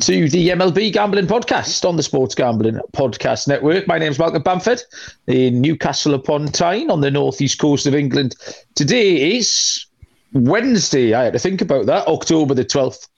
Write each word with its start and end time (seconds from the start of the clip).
to 0.00 0.28
the 0.28 0.50
MLB 0.50 0.92
Gambling 0.92 1.26
Podcast 1.26 1.86
on 1.88 1.96
the 1.96 2.02
Sports 2.02 2.34
Gambling 2.34 2.78
Podcast 2.92 3.48
Network. 3.48 3.88
My 3.88 3.98
name 3.98 4.12
is 4.12 4.18
Malcolm 4.18 4.42
Bamford 4.42 4.82
in 5.26 5.60
Newcastle 5.60 6.14
upon 6.14 6.46
Tyne 6.48 6.90
on 6.90 7.00
the 7.00 7.10
northeast 7.10 7.58
coast 7.58 7.86
of 7.86 7.94
England. 7.94 8.36
Today 8.74 9.36
is 9.36 9.86
Wednesday. 10.34 11.14
I 11.14 11.24
had 11.24 11.32
to 11.32 11.38
think 11.38 11.60
about 11.62 11.86
that, 11.86 12.06
October 12.06 12.54
the 12.54 12.64
12th. 12.64 13.08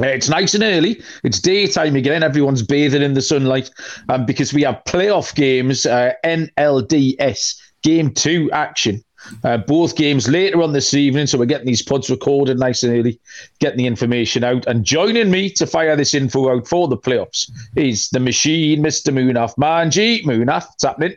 Uh, 0.00 0.06
It's 0.06 0.28
nice 0.28 0.54
and 0.54 0.62
early. 0.62 1.02
It's 1.24 1.40
daytime 1.40 1.96
again. 1.96 2.22
Everyone's 2.22 2.62
bathing 2.62 3.02
in 3.02 3.14
the 3.14 3.22
sunlight 3.22 3.70
um, 4.08 4.26
because 4.26 4.52
we 4.52 4.62
have 4.62 4.82
playoff 4.86 5.34
games, 5.34 5.86
uh, 5.86 6.12
NLDS 6.24 7.56
Game 7.82 8.12
2 8.12 8.50
action. 8.52 9.02
Uh, 9.44 9.58
both 9.58 9.96
games 9.96 10.28
later 10.28 10.62
on 10.62 10.72
this 10.72 10.94
evening, 10.94 11.26
so 11.26 11.38
we're 11.38 11.46
getting 11.46 11.66
these 11.66 11.82
pods 11.82 12.10
recorded 12.10 12.58
nice 12.58 12.82
and 12.82 12.92
early, 12.92 13.20
getting 13.60 13.78
the 13.78 13.86
information 13.86 14.44
out. 14.44 14.66
And 14.66 14.84
joining 14.84 15.30
me 15.30 15.50
to 15.50 15.66
fire 15.66 15.96
this 15.96 16.14
info 16.14 16.50
out 16.50 16.66
for 16.66 16.88
the 16.88 16.96
playoffs 16.96 17.50
is 17.76 18.08
the 18.10 18.20
machine, 18.20 18.82
Mr. 18.82 19.12
Munaf 19.12 19.56
Manji. 19.56 20.24
Munaf, 20.24 20.66
what's 20.68 20.84
happening? 20.84 21.16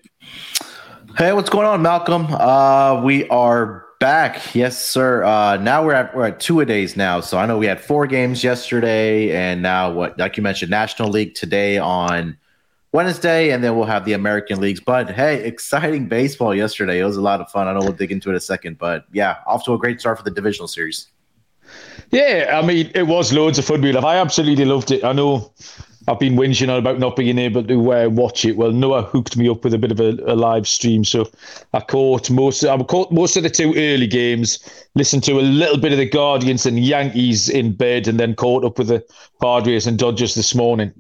Hey, 1.18 1.34
what's 1.34 1.50
going 1.50 1.68
on, 1.68 1.82
Malcolm? 1.82 2.28
Uh, 2.30 3.02
we 3.04 3.28
are 3.30 3.86
back. 4.00 4.56
Yes, 4.56 4.84
sir. 4.84 5.24
Uh, 5.24 5.58
now 5.58 5.84
we're 5.84 5.94
at 5.94 6.16
we're 6.16 6.28
at 6.28 6.40
two 6.40 6.62
a 6.62 6.66
days 6.66 6.96
now. 6.96 7.20
So 7.20 7.38
I 7.38 7.46
know 7.46 7.58
we 7.58 7.66
had 7.66 7.82
four 7.82 8.08
games 8.08 8.44
yesterday, 8.44 9.36
and 9.36 9.62
now 9.62 9.92
what? 9.92 10.18
Like 10.18 10.38
you 10.38 10.44
mentioned, 10.44 10.72
National 10.72 11.10
League 11.10 11.36
today 11.36 11.78
on 11.78 12.38
Wednesday, 12.92 13.52
and 13.52 13.64
then 13.64 13.76
we'll 13.76 13.86
have 13.86 14.06
the 14.06 14.14
American 14.14 14.60
leagues. 14.60 14.80
But 14.80 15.12
hey, 15.12 15.44
exciting 15.46 16.08
baseball 16.08 16.56
yesterday. 16.56 17.00
It 17.00 17.04
was 17.04 17.18
a 17.18 17.22
lot 17.22 17.40
of 17.40 17.50
fun. 17.52 17.68
I 17.68 17.74
know 17.74 17.80
we'll 17.82 17.92
dig 17.92 18.12
into 18.12 18.30
it 18.30 18.36
a 18.36 18.40
second, 18.40 18.78
but 18.78 19.06
yeah, 19.12 19.38
off 19.46 19.64
to 19.66 19.74
a 19.74 19.78
great 19.78 20.00
start 20.00 20.18
for 20.18 20.24
the 20.24 20.32
divisional 20.32 20.68
series. 20.68 21.08
Yeah, 22.12 22.60
I 22.62 22.66
mean, 22.66 22.92
it 22.96 23.04
was 23.04 23.32
loads 23.32 23.60
of 23.60 23.66
fun. 23.66 23.82
Munaf. 23.82 24.04
I 24.04 24.18
absolutely 24.18 24.66
loved 24.66 24.90
it. 24.90 25.04
I 25.04 25.14
know 25.14 25.54
I've 26.08 26.18
been 26.18 26.36
whinging 26.36 26.70
on 26.70 26.80
about 26.80 26.98
not 26.98 27.16
being 27.16 27.38
able 27.38 27.64
to 27.64 27.94
uh, 27.94 28.10
watch 28.10 28.44
it. 28.44 28.58
Well, 28.58 28.72
Noah 28.72 29.04
hooked 29.04 29.38
me 29.38 29.48
up 29.48 29.64
with 29.64 29.76
a 29.76 29.78
bit 29.78 29.92
of 29.92 30.00
a, 30.00 30.18
a 30.26 30.34
live 30.34 30.68
stream, 30.68 31.04
so 31.04 31.30
I 31.74 31.82
caught 31.82 32.32
most. 32.32 32.64
I 32.64 32.76
caught 32.84 33.12
most 33.12 33.38
of 33.38 33.44
the 33.44 33.50
two 33.52 33.76
early 33.78 34.08
games. 34.08 34.58
Listened 34.96 35.24
to 35.26 35.34
a 35.34 35.42
little 35.42 35.78
bit 35.78 35.92
of 35.92 36.00
the 36.00 36.10
Guardians 36.10 36.66
and 36.66 36.80
Yankees 36.80 37.48
in 37.50 37.74
bed, 37.74 38.08
and 38.08 38.20
then 38.20 38.34
caught 38.34 38.66
up 38.66 38.80
with 38.80 38.88
the 38.88 39.06
Padres 39.40 39.86
and 39.86 40.00
Dodgers 40.00 40.34
this 40.34 40.56
morning. 40.56 40.92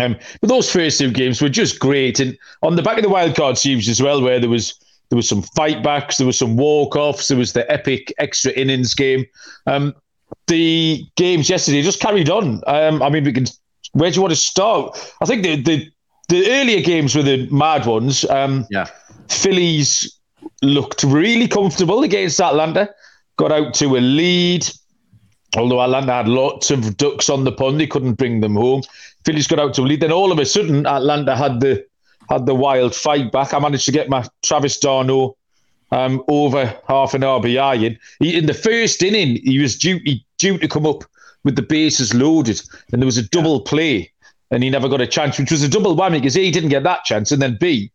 Um, 0.00 0.16
but 0.40 0.48
those 0.48 0.70
first 0.70 0.98
two 0.98 1.10
games 1.10 1.40
were 1.42 1.48
just 1.48 1.78
great, 1.78 2.20
and 2.20 2.36
on 2.62 2.76
the 2.76 2.82
back 2.82 2.96
of 2.96 3.02
the 3.02 3.08
wild 3.10 3.36
card 3.36 3.58
series 3.58 3.88
as 3.88 4.02
well, 4.02 4.22
where 4.22 4.40
there 4.40 4.50
was 4.50 4.74
there 5.10 5.16
was 5.16 5.28
some 5.28 5.42
fight 5.42 5.82
backs, 5.82 6.16
there 6.16 6.26
was 6.26 6.38
some 6.38 6.56
walk 6.56 6.96
offs, 6.96 7.28
there 7.28 7.38
was 7.38 7.52
the 7.52 7.70
epic 7.70 8.12
extra 8.18 8.52
innings 8.52 8.94
game. 8.94 9.26
Um, 9.66 9.94
the 10.46 11.04
games 11.16 11.50
yesterday 11.50 11.82
just 11.82 12.00
carried 12.00 12.30
on. 12.30 12.62
Um, 12.66 13.02
I 13.02 13.10
mean, 13.10 13.24
we 13.24 13.32
can. 13.32 13.46
Where 13.92 14.10
do 14.10 14.14
you 14.14 14.22
want 14.22 14.32
to 14.32 14.36
start? 14.36 15.14
I 15.20 15.26
think 15.26 15.42
the 15.42 15.60
the, 15.62 15.90
the 16.28 16.50
earlier 16.50 16.80
games 16.80 17.14
were 17.14 17.22
the 17.22 17.48
mad 17.50 17.86
ones. 17.86 18.24
Um, 18.24 18.66
Yeah. 18.70 18.86
Phillies 19.28 20.18
looked 20.62 21.02
really 21.02 21.48
comfortable 21.48 22.02
against 22.02 22.40
Atlanta. 22.40 22.90
Got 23.36 23.52
out 23.52 23.74
to 23.74 23.96
a 23.96 24.00
lead. 24.00 24.68
Although 25.56 25.82
Atlanta 25.82 26.12
had 26.12 26.28
lots 26.28 26.70
of 26.70 26.96
ducks 26.96 27.28
on 27.28 27.44
the 27.44 27.52
pond, 27.52 27.80
they 27.80 27.86
couldn't 27.86 28.14
bring 28.14 28.40
them 28.40 28.54
home. 28.54 28.82
Phillies 29.24 29.46
got 29.46 29.58
out 29.58 29.74
to 29.74 29.82
lead. 29.82 30.00
Then 30.00 30.12
all 30.12 30.30
of 30.30 30.38
a 30.38 30.46
sudden, 30.46 30.86
Atlanta 30.86 31.36
had 31.36 31.60
the 31.60 31.84
had 32.28 32.46
the 32.46 32.54
wild 32.54 32.94
fight 32.94 33.32
back. 33.32 33.52
I 33.52 33.58
managed 33.58 33.86
to 33.86 33.92
get 33.92 34.08
my 34.08 34.24
Travis 34.42 34.78
d'Arnaud 34.78 35.36
um, 35.90 36.22
over 36.28 36.78
half 36.86 37.14
an 37.14 37.22
RBI 37.22 37.84
in. 37.84 37.98
He, 38.20 38.36
in 38.38 38.46
the 38.46 38.54
first 38.54 39.02
inning, 39.02 39.36
he 39.42 39.58
was 39.58 39.76
due 39.76 40.00
he, 40.04 40.24
due 40.38 40.56
to 40.58 40.68
come 40.68 40.86
up 40.86 41.04
with 41.42 41.56
the 41.56 41.62
bases 41.62 42.14
loaded, 42.14 42.60
and 42.92 43.02
there 43.02 43.06
was 43.06 43.18
a 43.18 43.28
double 43.28 43.60
play, 43.60 44.12
and 44.50 44.62
he 44.62 44.70
never 44.70 44.88
got 44.88 45.00
a 45.00 45.06
chance, 45.06 45.38
which 45.38 45.50
was 45.50 45.62
a 45.62 45.68
double 45.68 45.96
whammy 45.96 46.20
because 46.20 46.36
A, 46.36 46.44
he 46.44 46.50
didn't 46.50 46.68
get 46.68 46.84
that 46.84 47.04
chance, 47.04 47.32
and 47.32 47.42
then 47.42 47.56
B, 47.58 47.90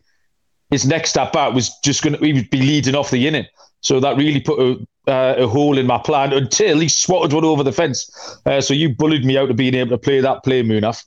his 0.72 0.86
next 0.86 1.18
at 1.18 1.32
bat 1.32 1.54
was 1.54 1.72
just 1.84 2.02
going 2.04 2.18
to 2.18 2.26
he 2.26 2.34
would 2.34 2.50
be 2.50 2.60
leading 2.60 2.96
off 2.96 3.12
the 3.12 3.28
inning. 3.28 3.46
So 3.82 4.00
that 4.00 4.18
really 4.18 4.42
put 4.42 4.60
a, 4.60 4.86
uh, 5.08 5.36
a 5.38 5.48
hole 5.48 5.78
in 5.78 5.86
my 5.86 5.98
plan 5.98 6.34
until 6.34 6.80
he 6.80 6.88
swatted 6.88 7.34
one 7.34 7.46
over 7.46 7.64
the 7.64 7.72
fence. 7.72 8.10
Uh, 8.46 8.62
so 8.62 8.74
you 8.74 8.90
bullied 8.90 9.26
me 9.26 9.38
out 9.38 9.50
of 9.50 9.56
being 9.56 9.76
able 9.76 9.92
to 9.92 9.98
play 9.98 10.20
that 10.20 10.44
play, 10.44 10.64
Munaf. 10.64 11.04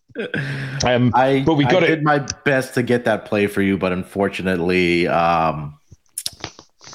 Um, 0.84 1.12
I 1.14 1.42
but 1.44 1.54
we 1.54 1.64
got 1.64 1.82
I 1.82 1.86
it. 1.86 1.88
did 1.88 2.04
my 2.04 2.18
best 2.44 2.74
to 2.74 2.82
get 2.82 3.04
that 3.04 3.24
play 3.24 3.46
for 3.46 3.62
you, 3.62 3.76
but 3.76 3.92
unfortunately, 3.92 5.08
um, 5.08 5.78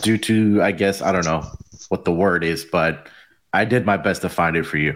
due 0.02 0.18
to 0.18 0.62
I 0.62 0.72
guess 0.72 1.02
I 1.02 1.12
don't 1.12 1.26
know 1.26 1.46
what 1.90 2.06
the 2.06 2.12
word 2.12 2.44
is, 2.44 2.66
but 2.66 3.08
I 3.54 3.66
did 3.66 3.86
my 3.86 3.98
best 3.98 4.22
to 4.22 4.30
find 4.30 4.56
it 4.56 4.66
for 4.66 4.78
you. 4.78 4.96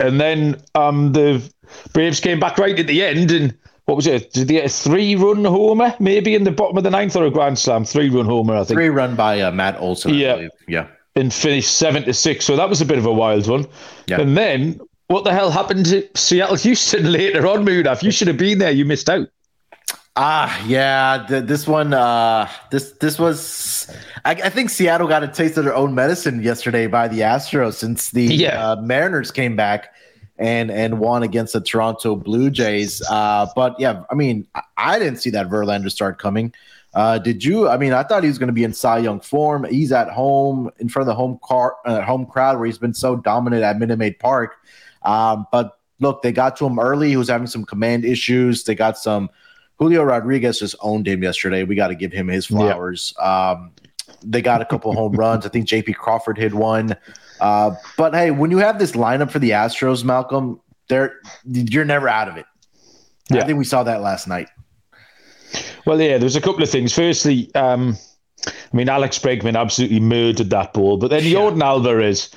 And 0.00 0.20
then 0.20 0.60
um, 0.74 1.12
the 1.12 1.48
Braves 1.92 2.20
came 2.20 2.40
back 2.40 2.58
right 2.58 2.78
at 2.78 2.86
the 2.86 3.04
end, 3.04 3.30
and 3.30 3.56
what 3.84 3.94
was 3.94 4.06
it? 4.06 4.32
Did 4.32 4.48
they 4.48 4.54
get 4.54 4.66
a 4.66 4.68
three-run 4.68 5.44
homer, 5.44 5.94
maybe 6.00 6.34
in 6.34 6.44
the 6.44 6.50
bottom 6.50 6.76
of 6.76 6.84
the 6.84 6.90
ninth, 6.90 7.14
or 7.14 7.24
a 7.24 7.30
grand 7.30 7.58
slam? 7.58 7.84
Three-run 7.84 8.24
homer, 8.24 8.56
I 8.56 8.64
think. 8.64 8.76
Three 8.76 8.88
run 8.88 9.14
by 9.14 9.40
uh, 9.40 9.52
Matt 9.52 9.80
Olson. 9.80 10.14
Yeah. 10.14 10.48
yeah. 10.66 10.88
And 11.20 11.32
finished 11.32 11.76
seven 11.76 12.02
to 12.04 12.14
six. 12.14 12.44
So 12.46 12.56
that 12.56 12.68
was 12.68 12.80
a 12.80 12.86
bit 12.86 12.96
of 12.98 13.04
a 13.04 13.12
wild 13.12 13.46
one. 13.46 13.66
Yeah. 14.06 14.20
And 14.20 14.36
then 14.36 14.80
what 15.08 15.24
the 15.24 15.32
hell 15.32 15.50
happened 15.50 15.86
to 15.86 16.08
Seattle 16.16 16.56
Houston 16.56 17.12
later 17.18 17.46
on, 17.46 17.64
Munaf? 17.66 18.02
You 18.02 18.10
should 18.10 18.28
have 18.28 18.38
been 18.38 18.58
there. 18.58 18.70
You 18.70 18.84
missed 18.84 19.10
out. 19.10 19.28
Ah, 20.16 20.64
yeah. 20.66 21.24
Th- 21.28 21.44
this 21.44 21.66
one, 21.66 21.92
uh, 21.94 22.48
this 22.70 22.92
this 22.92 23.18
was. 23.18 23.90
I, 24.24 24.32
I 24.32 24.48
think 24.50 24.70
Seattle 24.70 25.08
got 25.08 25.22
a 25.22 25.28
taste 25.28 25.56
of 25.56 25.64
their 25.64 25.74
own 25.74 25.94
medicine 25.94 26.42
yesterday 26.42 26.86
by 26.86 27.06
the 27.08 27.20
Astros 27.20 27.74
since 27.74 28.10
the 28.10 28.24
Yeah. 28.24 28.72
uh, 28.72 28.76
Mariners 28.80 29.30
came 29.30 29.56
back 29.56 29.92
and 30.38 30.70
and 30.70 30.98
won 30.98 31.22
against 31.22 31.52
the 31.52 31.60
Toronto 31.60 32.16
Blue 32.16 32.50
Jays. 32.50 33.02
Uh, 33.10 33.46
but 33.54 33.78
yeah, 33.78 34.02
I 34.10 34.14
mean, 34.14 34.46
I, 34.54 34.62
I 34.76 34.98
didn't 34.98 35.18
see 35.18 35.30
that 35.30 35.48
Verlander 35.48 35.90
start 35.90 36.18
coming. 36.18 36.52
Uh, 36.92 37.18
did 37.18 37.44
you? 37.44 37.68
I 37.68 37.76
mean, 37.76 37.92
I 37.92 38.02
thought 38.02 38.22
he 38.22 38.28
was 38.28 38.38
going 38.38 38.48
to 38.48 38.52
be 38.52 38.64
in 38.64 38.72
Cy 38.72 38.98
Young 38.98 39.20
form. 39.20 39.64
He's 39.64 39.92
at 39.92 40.08
home 40.10 40.70
in 40.78 40.88
front 40.88 41.08
of 41.08 41.12
the 41.12 41.14
home 41.14 41.38
car, 41.42 41.76
uh, 41.84 42.02
home 42.02 42.26
crowd 42.26 42.58
where 42.58 42.66
he's 42.66 42.78
been 42.78 42.94
so 42.94 43.16
dominant 43.16 43.62
at 43.62 43.78
Minute 43.78 43.98
Maid 43.98 44.18
Park. 44.18 44.56
Um, 45.02 45.46
but 45.52 45.78
look, 46.00 46.22
they 46.22 46.32
got 46.32 46.56
to 46.56 46.66
him 46.66 46.78
early. 46.78 47.10
He 47.10 47.16
was 47.16 47.28
having 47.28 47.46
some 47.46 47.64
command 47.64 48.04
issues. 48.04 48.64
They 48.64 48.74
got 48.74 48.98
some. 48.98 49.30
Julio 49.78 50.02
Rodriguez 50.02 50.58
just 50.58 50.74
owned 50.80 51.08
him 51.08 51.22
yesterday. 51.22 51.64
We 51.64 51.74
got 51.74 51.88
to 51.88 51.94
give 51.94 52.12
him 52.12 52.28
his 52.28 52.44
flowers. 52.46 53.14
Um, 53.18 53.72
they 54.22 54.42
got 54.42 54.60
a 54.60 54.66
couple 54.66 54.92
home 54.92 55.12
runs. 55.12 55.46
I 55.46 55.48
think 55.48 55.66
J.P. 55.66 55.94
Crawford 55.94 56.36
hit 56.36 56.52
one. 56.52 56.96
Uh, 57.40 57.74
but 57.96 58.14
hey, 58.14 58.30
when 58.30 58.50
you 58.50 58.58
have 58.58 58.78
this 58.78 58.92
lineup 58.92 59.30
for 59.30 59.38
the 59.38 59.50
Astros, 59.50 60.04
Malcolm, 60.04 60.60
they're 60.88 61.20
you're 61.50 61.86
never 61.86 62.08
out 62.08 62.28
of 62.28 62.36
it. 62.36 62.44
Yeah. 63.30 63.42
I 63.42 63.46
think 63.46 63.58
we 63.58 63.64
saw 63.64 63.82
that 63.84 64.02
last 64.02 64.28
night. 64.28 64.48
Well, 65.86 66.00
yeah, 66.00 66.18
there's 66.18 66.36
a 66.36 66.40
couple 66.40 66.62
of 66.62 66.70
things. 66.70 66.92
Firstly, 66.94 67.52
um, 67.54 67.96
I 68.46 68.76
mean, 68.76 68.88
Alex 68.88 69.18
Bregman 69.18 69.58
absolutely 69.58 70.00
murdered 70.00 70.50
that 70.50 70.72
ball, 70.72 70.96
but 70.96 71.08
then 71.08 71.22
Jordan 71.22 71.62
Alvarez, 71.62 72.30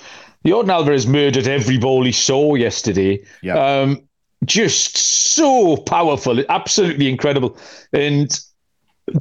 Jordan 0.45 0.71
Alvarez 0.71 1.07
murdered 1.07 1.47
every 1.47 1.77
ball 1.77 2.03
he 2.03 2.11
saw 2.11 2.55
yesterday. 2.55 3.23
Yeah. 3.41 3.55
Um, 3.55 4.01
just 4.45 4.97
so 4.97 5.77
powerful, 5.77 6.43
absolutely 6.49 7.07
incredible. 7.07 7.57
And 7.93 8.37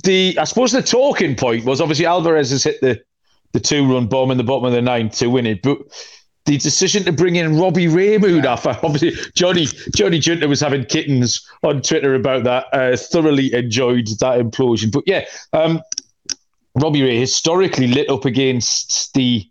the, 0.04 0.36
I 0.40 0.44
suppose 0.44 0.72
the 0.72 0.82
talking 0.82 1.36
point 1.36 1.64
was 1.64 1.80
obviously 1.80 2.06
Alvarez 2.06 2.50
has 2.50 2.64
hit 2.64 2.80
the 2.80 3.00
the 3.52 3.60
two 3.60 3.92
run 3.92 4.06
bomb 4.06 4.30
in 4.30 4.38
the 4.38 4.44
bottom 4.44 4.64
of 4.64 4.72
the 4.72 4.80
ninth 4.80 5.18
to 5.18 5.28
win 5.28 5.46
it, 5.46 5.62
but. 5.62 5.78
The 6.44 6.58
decision 6.58 7.04
to 7.04 7.12
bring 7.12 7.36
in 7.36 7.56
Robbie 7.58 7.86
Raymood 7.86 8.44
after 8.44 8.70
obviously 8.82 9.12
Johnny 9.34 9.66
Johnny 9.94 10.18
Junta 10.18 10.48
was 10.48 10.60
having 10.60 10.84
kittens 10.84 11.46
on 11.62 11.82
Twitter 11.82 12.14
about 12.16 12.42
that. 12.44 12.66
Uh, 12.72 12.96
thoroughly 12.96 13.54
enjoyed 13.54 14.08
that 14.18 14.40
implosion, 14.40 14.90
but 14.90 15.04
yeah, 15.06 15.24
um, 15.52 15.80
Robbie 16.74 17.02
Ray 17.02 17.16
historically 17.18 17.86
lit 17.86 18.10
up 18.10 18.24
against 18.24 19.14
the 19.14 19.48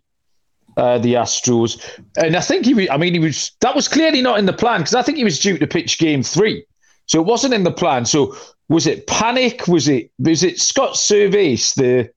uh, 0.76 0.98
the 0.98 1.14
Astros, 1.14 1.80
and 2.16 2.36
I 2.36 2.40
think 2.40 2.66
he. 2.66 2.74
was- 2.74 2.88
I 2.90 2.96
mean, 2.98 3.14
he 3.14 3.18
was 3.20 3.52
that 3.60 3.74
was 3.74 3.88
clearly 3.88 4.20
not 4.20 4.38
in 4.38 4.46
the 4.46 4.52
plan 4.52 4.80
because 4.80 4.94
I 4.94 5.02
think 5.02 5.16
he 5.18 5.24
was 5.24 5.38
due 5.38 5.56
to 5.58 5.66
pitch 5.66 5.98
Game 5.98 6.22
Three, 6.22 6.64
so 7.06 7.20
it 7.20 7.26
wasn't 7.26 7.54
in 7.54 7.62
the 7.64 7.72
plan. 7.72 8.04
So 8.04 8.36
was 8.68 8.86
it 8.86 9.06
panic? 9.06 9.66
Was 9.66 9.88
it 9.88 10.10
was 10.18 10.42
it 10.42 10.60
Scott 10.60 10.94
Servais 10.94 11.74
the 11.74 12.10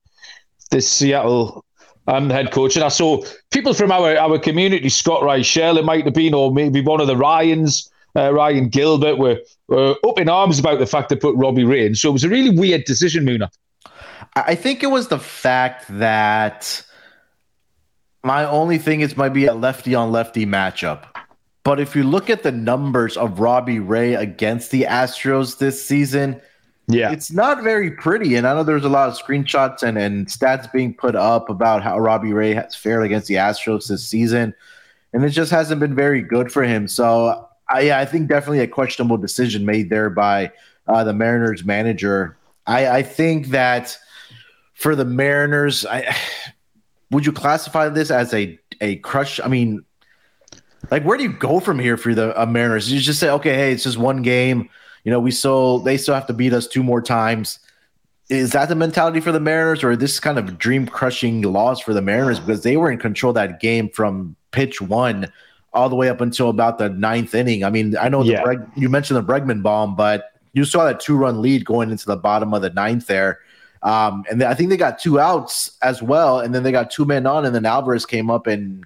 the 0.72 0.82
Seattle 0.82 1.64
um, 2.08 2.30
head 2.30 2.52
coach? 2.52 2.76
And 2.76 2.86
I 2.86 2.90
saw 2.90 3.24
people 3.52 3.74
from 3.74 3.92
our 3.92 4.18
our 4.18 4.40
community, 4.40 4.90
Scott 4.90 5.22
Reichel, 5.22 5.78
it 5.78 5.86
might 5.86 6.06
have 6.06 6.14
been, 6.14 6.34
or 6.34 6.52
maybe 6.52 6.82
one 6.82 7.02
of 7.02 7.08
the 7.08 7.18
Ryans. 7.18 7.90
uh, 8.16 8.34
Ryan 8.34 8.70
Gilbert 8.70 9.18
were, 9.18 9.40
were 9.68 9.96
up 10.06 10.20
in 10.20 10.30
arms 10.30 10.60
about 10.60 10.80
the 10.80 10.86
fact 10.86 11.10
they 11.10 11.16
put 11.16 11.36
Robbie 11.36 11.64
Ray 11.64 11.86
in. 11.86 11.96
So 11.96 12.10
it 12.10 12.14
was 12.14 12.24
a 12.24 12.30
really 12.30 12.50
weird 12.50 12.86
decision, 12.86 13.26
Muna. 13.26 13.50
I 14.36 14.56
think 14.56 14.84
it 14.84 14.88
was 14.88 15.08
the 15.08 15.20
fact 15.20 15.86
that 15.90 16.84
my 18.24 18.46
only 18.46 18.78
thing 18.78 19.02
is 19.02 19.16
might 19.16 19.30
be 19.30 19.46
a 19.46 19.54
lefty 19.54 19.96
on 19.96 20.12
lefty 20.12 20.46
matchup. 20.46 21.06
But 21.64 21.80
if 21.80 21.96
you 21.96 22.04
look 22.04 22.30
at 22.30 22.44
the 22.44 22.52
numbers 22.52 23.18
of 23.18 23.40
Robbie 23.40 23.80
Ray 23.80 24.14
against 24.14 24.72
the 24.72 24.84
Astros 24.84 25.58
this 25.58 25.84
season, 25.84 26.42
yeah, 26.88 27.12
it's 27.12 27.32
not 27.32 27.64
very 27.64 27.92
pretty. 27.92 28.36
And 28.36 28.46
I 28.46 28.54
know 28.54 28.64
there's 28.64 28.86
a 28.86 28.90
lot 28.90 29.10
of 29.10 29.18
screenshots 29.18 29.82
and, 29.82 29.98
and 29.98 30.28
stats 30.28 30.72
being 30.72 30.94
put 30.94 31.16
up 31.16 31.50
about 31.50 31.82
how 31.82 32.00
Robbie 32.00 32.34
Ray 32.34 32.54
has 32.54 32.76
fared 32.76 33.04
against 33.04 33.28
the 33.28 33.36
Astros 33.36 33.88
this 33.88 34.08
season. 34.08 34.54
And 35.12 35.24
it 35.24 35.30
just 35.30 35.52
hasn't 35.52 35.80
been 35.80 35.96
very 35.96 36.22
good 36.22 36.52
for 36.52 36.64
him. 36.64 36.88
So, 36.88 37.48
I, 37.70 37.82
yeah, 37.82 38.00
I 38.00 38.06
think 38.06 38.28
definitely 38.28 38.60
a 38.60 38.68
questionable 38.68 39.18
decision 39.18 39.66
made 39.66 39.90
there 39.90 40.10
by 40.10 40.52
uh, 40.88 41.04
the 41.04 41.14
Mariners 41.14 41.66
manager. 41.66 42.38
I, 42.68 42.88
I 42.88 43.02
think 43.02 43.48
that 43.48 43.98
for 44.76 44.96
the 44.96 45.06
Mariners, 45.06 45.86
I 45.86 46.16
would 47.12 47.26
you 47.26 47.32
classify 47.32 47.90
this 47.90 48.12
as 48.12 48.34
a 48.34 48.60
a 48.82 48.98
crush? 48.98 49.40
I 49.40 49.48
mean, 49.48 49.84
like, 50.92 51.04
where 51.04 51.18
do 51.18 51.24
you 51.24 51.34
go 51.34 51.60
from 51.60 51.80
here 51.80 51.98
for 51.98 52.14
the 52.14 52.40
uh, 52.40 52.46
Mariners? 52.46 52.92
You 52.92 53.00
just 53.00 53.20
say, 53.20 53.30
okay, 53.30 53.56
hey, 53.56 53.72
it's 53.72 53.84
just 53.84 53.98
one 53.98 54.22
game. 54.22 54.70
You 55.06 55.12
know, 55.12 55.20
we 55.20 55.32
still 55.32 55.80
they 55.80 55.98
still 55.98 56.16
have 56.16 56.28
to 56.28 56.34
beat 56.34 56.52
us 56.52 56.68
two 56.68 56.84
more 56.84 57.02
times. 57.02 57.60
Is 58.28 58.52
that 58.52 58.70
the 58.70 58.76
mentality 58.76 59.20
for 59.20 59.32
the 59.32 59.40
Mariners, 59.40 59.84
or 59.84 59.96
this 59.96 60.20
kind 60.20 60.40
of 60.40 60.58
dream 60.58 60.88
crushing 60.88 61.44
loss 61.44 61.80
for 61.80 61.94
the 61.94 62.02
Mariners 62.02 62.40
because 62.40 62.64
they 62.64 62.76
were 62.76 62.92
in 62.92 62.98
control 62.98 63.32
that 63.34 63.60
game 63.60 63.88
from 63.90 64.36
pitch 64.52 64.82
one 64.82 65.32
all 65.74 65.90
the 65.90 65.96
way 65.96 66.10
up 66.10 66.22
until 66.22 66.50
about 66.50 66.80
the 66.80 66.90
ninth 66.90 67.36
inning? 67.36 67.64
I 67.64 67.70
mean, 67.70 67.96
I 67.98 68.10
know 68.10 68.24
yeah. 68.24 68.42
Breg, 68.42 68.68
you 68.76 68.90
mentioned 68.90 69.18
the 69.18 69.24
Bregman 69.24 69.62
bomb, 69.62 69.96
but 69.96 70.32
you 70.54 70.66
saw 70.66 70.86
that 70.86 71.00
two 71.00 71.16
run 71.16 71.42
lead 71.42 71.66
going 71.66 71.92
into 71.92 72.08
the 72.08 72.18
bottom 72.18 72.54
of 72.54 72.64
the 72.64 72.72
ninth 72.72 73.06
there. 73.06 73.40
Um, 73.84 74.24
and 74.32 74.42
I 74.42 74.56
think 74.56 74.72
they 74.72 74.78
got 74.78 74.98
two 74.98 75.20
outs 75.20 75.78
as 75.84 76.02
well, 76.02 76.40
and 76.40 76.56
then 76.56 76.64
they 76.64 76.72
got 76.72 76.90
two 76.90 77.06
men 77.06 77.28
on, 77.28 77.46
and 77.46 77.54
then 77.54 77.66
Alvarez 77.66 78.08
came 78.08 78.32
up 78.32 78.48
and 78.48 78.84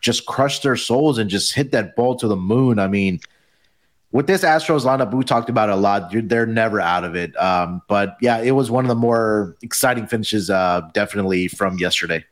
just 0.00 0.26
crushed 0.26 0.64
their 0.64 0.74
souls 0.74 1.18
and 1.18 1.30
just 1.30 1.54
hit 1.54 1.70
that 1.70 1.94
ball 1.94 2.16
to 2.16 2.26
the 2.26 2.34
moon. 2.34 2.80
I 2.80 2.88
mean, 2.88 3.20
with 4.12 4.26
this 4.26 4.42
Astros 4.42 4.84
lineup, 4.84 5.12
we 5.12 5.24
talked 5.24 5.48
about 5.48 5.70
a 5.70 5.76
lot. 5.76 6.12
They're 6.12 6.46
never 6.46 6.80
out 6.80 7.04
of 7.04 7.16
it. 7.16 7.36
Um, 7.36 7.82
but 7.88 8.16
yeah, 8.20 8.38
it 8.38 8.52
was 8.52 8.70
one 8.70 8.84
of 8.84 8.88
the 8.88 8.94
more 8.94 9.56
exciting 9.62 10.06
finishes, 10.06 10.50
uh, 10.50 10.82
definitely 10.92 11.48
from 11.48 11.78
yesterday. 11.78 12.24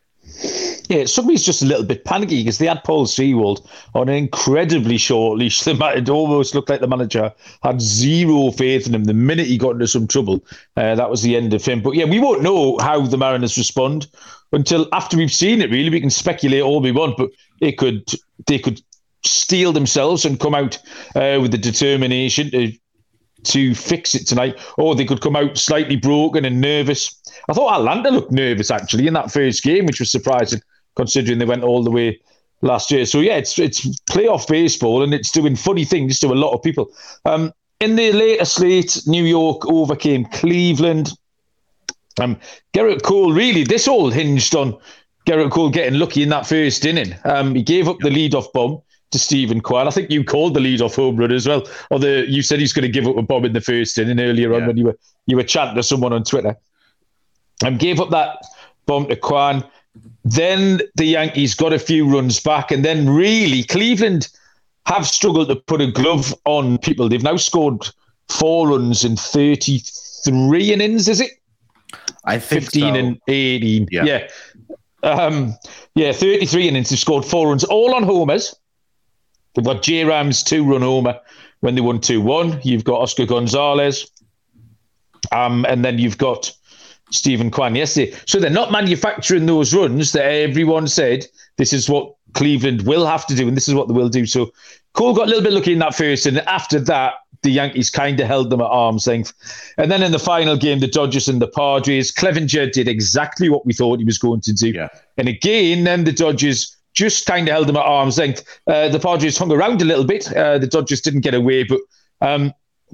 Yeah, 0.89 1.07
somebody's 1.07 1.45
just 1.45 1.63
a 1.63 1.67
little 1.67 1.85
bit 1.85 2.05
panicky 2.05 2.43
because 2.43 2.59
they 2.59 2.67
had 2.67 2.85
Paul 2.85 3.07
Sewald 3.07 3.69
on 3.95 4.09
an 4.09 4.15
incredibly 4.17 4.99
short 4.99 5.39
leash. 5.39 5.67
It 5.67 6.09
almost 6.09 6.55
looked 6.55 6.69
like 6.69 6.81
the 6.81 6.89
manager 6.89 7.33
had 7.63 7.81
zero 7.81 8.51
faith 8.51 8.87
in 8.87 8.95
him. 8.95 9.05
The 9.05 9.15
minute 9.15 9.47
he 9.47 9.57
got 9.57 9.73
into 9.73 9.87
some 9.89 10.07
trouble, 10.07 10.45
uh, 10.77 10.95
that 10.97 11.09
was 11.09 11.23
the 11.23 11.37
end 11.37 11.55
of 11.55 11.65
him. 11.65 11.81
But 11.81 11.95
yeah, 11.95 12.05
we 12.05 12.19
won't 12.19 12.43
know 12.43 12.77
how 12.79 13.01
the 13.07 13.17
Mariners 13.17 13.57
respond 13.57 14.09
until 14.53 14.89
after 14.93 15.17
we've 15.17 15.33
seen 15.33 15.63
it. 15.63 15.71
Really, 15.71 15.91
we 15.91 16.01
can 16.01 16.11
speculate 16.11 16.63
all 16.63 16.81
we 16.81 16.93
want, 16.93 17.17
but 17.17 17.31
it 17.61 17.79
could 17.79 18.13
they 18.47 18.59
could 18.59 18.83
steel 19.25 19.73
themselves 19.73 20.25
and 20.25 20.41
come 20.41 20.55
out 20.55 20.79
uh, 21.15 21.39
with 21.41 21.51
the 21.51 21.59
determination 21.59 22.51
to 22.51 22.73
to 23.43 23.75
fix 23.75 24.15
it 24.15 24.27
tonight, 24.27 24.59
or 24.77 24.95
they 24.95 25.05
could 25.05 25.23
come 25.23 25.35
out 25.35 25.57
slightly 25.57 25.97
broken 25.97 26.45
and 26.45 26.61
nervous. 26.61 27.19
I 27.49 27.55
thought 27.55 27.79
Atlanta 27.79 28.11
looked 28.11 28.33
nervous 28.33 28.71
actually 28.71 29.07
in 29.07 29.15
that 29.15 29.33
first 29.33 29.63
game, 29.63 29.87
which 29.87 29.99
was 29.99 30.11
surprising 30.11 30.61
considering 30.95 31.39
they 31.39 31.47
went 31.47 31.65
all 31.65 31.83
the 31.83 31.91
way 31.91 32.21
last 32.63 32.91
year. 32.91 33.07
So 33.07 33.21
yeah, 33.21 33.37
it's 33.37 33.59
it's 33.59 33.87
playoff 34.11 34.47
baseball 34.49 35.03
and 35.03 35.15
it's 35.15 35.31
doing 35.31 35.57
funny 35.57 35.85
things 35.85 36.19
to 36.21 36.29
a 36.29 36.35
lot 36.35 36.53
of 36.53 36.63
people. 36.63 36.91
Um, 37.25 37.53
in 37.81 37.97
the 37.97 38.13
later 38.13 38.45
slate, 38.45 39.01
New 39.07 39.25
York 39.25 39.67
overcame 39.67 40.27
Cleveland. 40.27 41.13
Um, 42.21 42.39
Gerrit 42.75 43.03
Cole 43.03 43.33
really 43.33 43.65
this 43.65 43.89
all 43.89 44.11
hinged 44.11 44.55
on 44.55 44.77
Gerrit 45.27 45.51
Cole 45.51 45.71
getting 45.71 45.99
lucky 45.99 46.23
in 46.23 46.29
that 46.31 46.47
first 46.47 46.85
inning. 46.85 47.15
Um, 47.25 47.55
he 47.55 47.63
gave 47.63 47.89
up 47.89 47.97
the 48.01 48.11
leadoff 48.11 48.53
bomb 48.53 48.83
to 49.11 49.19
Steven 49.19 49.61
Kwan. 49.61 49.87
I 49.87 49.91
think 49.91 50.11
you 50.11 50.25
called 50.25 50.55
the 50.55 50.61
leadoff 50.61 50.97
home 50.97 51.17
run 51.17 51.33
as 51.33 51.49
well. 51.49 51.67
Although 51.91 52.19
you 52.23 52.43
said 52.43 52.61
he's 52.61 52.73
going 52.73 52.83
to 52.83 52.89
give 52.89 53.07
up 53.07 53.17
a 53.17 53.23
bomb 53.23 53.45
in 53.45 53.53
the 53.53 53.61
first 53.61 53.99
inning 53.99 54.21
earlier 54.21 54.51
yeah. 54.51 54.57
on 54.59 54.67
when 54.67 54.77
you 54.77 54.85
were 54.85 54.99
you 55.27 55.37
were 55.37 55.43
chatting 55.43 55.77
to 55.77 55.83
someone 55.83 56.13
on 56.13 56.25
Twitter. 56.25 56.57
And 57.63 57.79
gave 57.79 58.01
up 58.01 58.11
that 58.11 58.39
bomb 58.87 59.09
to 59.09 59.17
Kwan. 59.17 59.65
Then 60.25 60.81
the 60.95 61.05
Yankees 61.05 61.55
got 61.55 61.73
a 61.73 61.79
few 61.79 62.09
runs 62.09 62.41
back, 62.41 62.71
and 62.71 62.85
then 62.85 63.09
really 63.11 63.65
Cleveland 63.65 64.29
have 64.87 65.07
struggled 65.07 65.49
to 65.49 65.57
put 65.57 65.81
a 65.81 65.91
glove 65.91 66.35
on 66.45 66.79
people. 66.79 67.09
They've 67.09 67.23
now 67.23 67.37
scored 67.37 67.89
four 68.29 68.69
runs 68.69 69.05
in 69.05 69.17
33 69.17 70.73
innings, 70.73 71.09
is 71.09 71.21
it? 71.21 71.33
I 72.25 72.39
think 72.39 72.65
15 72.65 72.81
so. 72.81 72.95
and 72.95 73.21
18. 73.29 73.89
Yeah. 73.91 74.05
Yeah. 74.05 74.29
Um, 75.03 75.55
yeah, 75.95 76.13
33 76.13 76.69
innings. 76.69 76.91
They've 76.91 76.99
scored 76.99 77.25
four 77.25 77.49
runs, 77.49 77.65
all 77.65 77.95
on 77.95 78.03
homers. 78.03 78.55
They've 79.55 79.65
got 79.65 79.83
J 79.83 80.05
Ram's 80.05 80.43
two 80.43 80.65
run 80.65 80.83
homer 80.83 81.19
when 81.61 81.75
they 81.75 81.81
won 81.81 82.01
2 82.01 82.21
1. 82.21 82.61
You've 82.63 82.85
got 82.85 83.01
Oscar 83.01 83.27
Gonzalez. 83.27 84.11
Um, 85.33 85.65
and 85.69 85.85
then 85.85 85.99
you've 85.99 86.19
got 86.19 86.53
Steven 87.11 87.51
Kwan 87.51 87.75
yesterday. 87.75 88.17
So 88.27 88.41
they're 88.41 88.51
not 88.51 88.73
manufacturing 88.73 89.47
those 89.47 89.75
runs 89.75 90.13
that 90.13 90.25
everyone 90.25 90.89
said 90.89 91.27
this 91.57 91.73
is 91.73 91.89
what 91.89 92.15
Cleveland 92.33 92.83
will 92.83 93.07
have 93.07 93.27
to 93.27 93.35
do 93.35 93.47
and 93.47 93.57
this 93.57 93.69
is 93.69 93.75
what 93.75 93.89
they 93.89 93.95
will 93.95 94.09
do. 94.09 94.27
So 94.27 94.51
Cole 94.95 95.15
got 95.15 95.27
a 95.27 95.27
little 95.27 95.43
bit 95.43 95.53
lucky 95.53 95.73
in 95.73 95.79
that 95.81 95.95
first, 95.95 96.27
and 96.27 96.39
after 96.41 96.81
that, 96.81 97.15
the 97.43 97.51
Yankees 97.51 97.91
kind 97.91 98.19
of 98.21 98.27
held 98.27 98.51
them 98.51 98.61
at 98.61 98.67
arm's 98.67 99.07
length. 99.07 99.33
And 99.79 99.91
then 99.91 100.03
in 100.03 100.13
the 100.13 100.19
final 100.19 100.57
game, 100.57 100.81
the 100.81 100.89
Dodgers 100.89 101.29
and 101.29 101.41
the 101.41 101.47
Padres, 101.47 102.13
Clevinger 102.13 102.71
did 102.71 102.89
exactly 102.89 103.49
what 103.49 103.65
we 103.65 103.73
thought 103.73 103.99
he 103.99 104.05
was 104.05 104.19
going 104.19 104.41
to 104.43 104.53
do. 104.53 104.71
Yeah. 104.71 104.89
And 105.17 105.29
again, 105.29 105.85
then 105.85 106.05
the 106.05 106.13
Dodgers 106.13 106.77
just 106.95 107.27
kind 107.27 107.49
of 107.49 107.53
held 107.53 107.69
them 107.69 107.77
at 107.77 107.85
arm's 107.85 108.19
length. 108.19 108.45
Uh, 108.67 108.89
the 108.89 108.99
Padres 108.99 109.39
hung 109.39 109.53
around 109.53 109.81
a 109.83 109.85
little 109.85 110.05
bit. 110.05 110.33
Uh, 110.35 110.59
the 110.59 110.67
Dodgers 110.67 111.01
didn't 111.01 111.21
get 111.21 111.35
away, 111.35 111.65
but 111.65 111.81
um, 112.21 112.53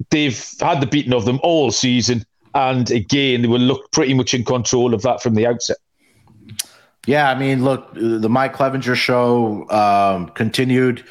they've 0.09 0.51
had 0.59 0.81
the 0.81 0.87
beating 0.87 1.13
of 1.13 1.25
them 1.25 1.39
all 1.43 1.71
season. 1.71 2.25
And 2.53 2.89
again, 2.91 3.41
they 3.41 3.47
will 3.47 3.59
look 3.59 3.91
pretty 3.91 4.13
much 4.13 4.33
in 4.33 4.43
control 4.43 4.93
of 4.93 5.01
that 5.03 5.21
from 5.21 5.35
the 5.35 5.45
outset. 5.45 5.77
Yeah, 7.05 7.29
I 7.29 7.35
mean, 7.35 7.63
look, 7.63 7.93
the 7.93 8.29
Mike 8.29 8.53
Clevinger 8.53 8.95
show 8.95 9.69
um, 9.69 10.29
continued 10.29 11.05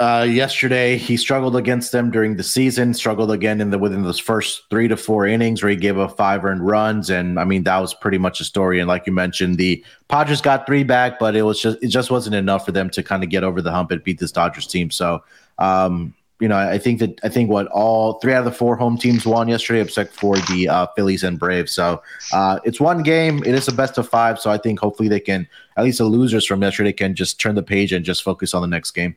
uh, 0.00 0.26
yesterday. 0.28 0.96
He 0.96 1.16
struggled 1.16 1.56
against 1.56 1.92
them 1.92 2.10
during 2.10 2.36
the 2.36 2.42
season. 2.42 2.94
Struggled 2.94 3.30
again 3.30 3.60
in 3.60 3.70
the 3.70 3.78
within 3.78 4.02
those 4.02 4.18
first 4.18 4.62
three 4.70 4.88
to 4.88 4.96
four 4.96 5.26
innings 5.26 5.62
where 5.62 5.70
he 5.70 5.76
gave 5.76 5.98
up 5.98 6.16
five 6.16 6.44
earned 6.44 6.66
runs, 6.66 7.10
and 7.10 7.38
I 7.38 7.44
mean 7.44 7.62
that 7.64 7.78
was 7.78 7.94
pretty 7.94 8.18
much 8.18 8.40
a 8.40 8.44
story. 8.44 8.80
And 8.80 8.88
like 8.88 9.06
you 9.06 9.12
mentioned, 9.12 9.56
the 9.56 9.84
Padres 10.08 10.40
got 10.40 10.66
three 10.66 10.84
back, 10.84 11.18
but 11.18 11.34
it 11.36 11.42
was 11.42 11.60
just 11.60 11.78
it 11.82 11.88
just 11.88 12.10
wasn't 12.10 12.36
enough 12.36 12.64
for 12.64 12.72
them 12.72 12.90
to 12.90 13.02
kind 13.02 13.22
of 13.22 13.30
get 13.30 13.44
over 13.44 13.62
the 13.62 13.72
hump 13.72 13.90
and 13.90 14.02
beat 14.02 14.18
this 14.18 14.32
Dodgers 14.32 14.66
team. 14.66 14.90
So 14.90 15.22
um, 15.58 16.14
you 16.40 16.46
know, 16.46 16.56
I 16.56 16.78
think 16.78 17.00
that 17.00 17.18
I 17.24 17.28
think 17.28 17.50
what 17.50 17.66
all 17.68 18.20
three 18.20 18.32
out 18.32 18.40
of 18.40 18.44
the 18.44 18.52
four 18.52 18.76
home 18.76 18.96
teams 18.96 19.26
won 19.26 19.48
yesterday, 19.48 19.80
except 19.80 20.14
for 20.14 20.36
the 20.36 20.68
uh, 20.68 20.86
Phillies 20.94 21.24
and 21.24 21.38
Braves. 21.38 21.72
So 21.72 22.00
uh, 22.32 22.60
it's 22.64 22.80
one 22.80 23.02
game. 23.02 23.42
It 23.44 23.54
is 23.54 23.66
a 23.66 23.72
best 23.72 23.98
of 23.98 24.08
five. 24.08 24.38
So 24.38 24.50
I 24.50 24.58
think 24.58 24.78
hopefully 24.78 25.08
they 25.08 25.18
can, 25.18 25.48
at 25.76 25.84
least 25.84 25.98
the 25.98 26.04
losers 26.04 26.46
from 26.46 26.62
yesterday, 26.62 26.92
can 26.92 27.16
just 27.16 27.40
turn 27.40 27.56
the 27.56 27.62
page 27.62 27.92
and 27.92 28.04
just 28.04 28.22
focus 28.22 28.54
on 28.54 28.62
the 28.62 28.68
next 28.68 28.92
game. 28.92 29.16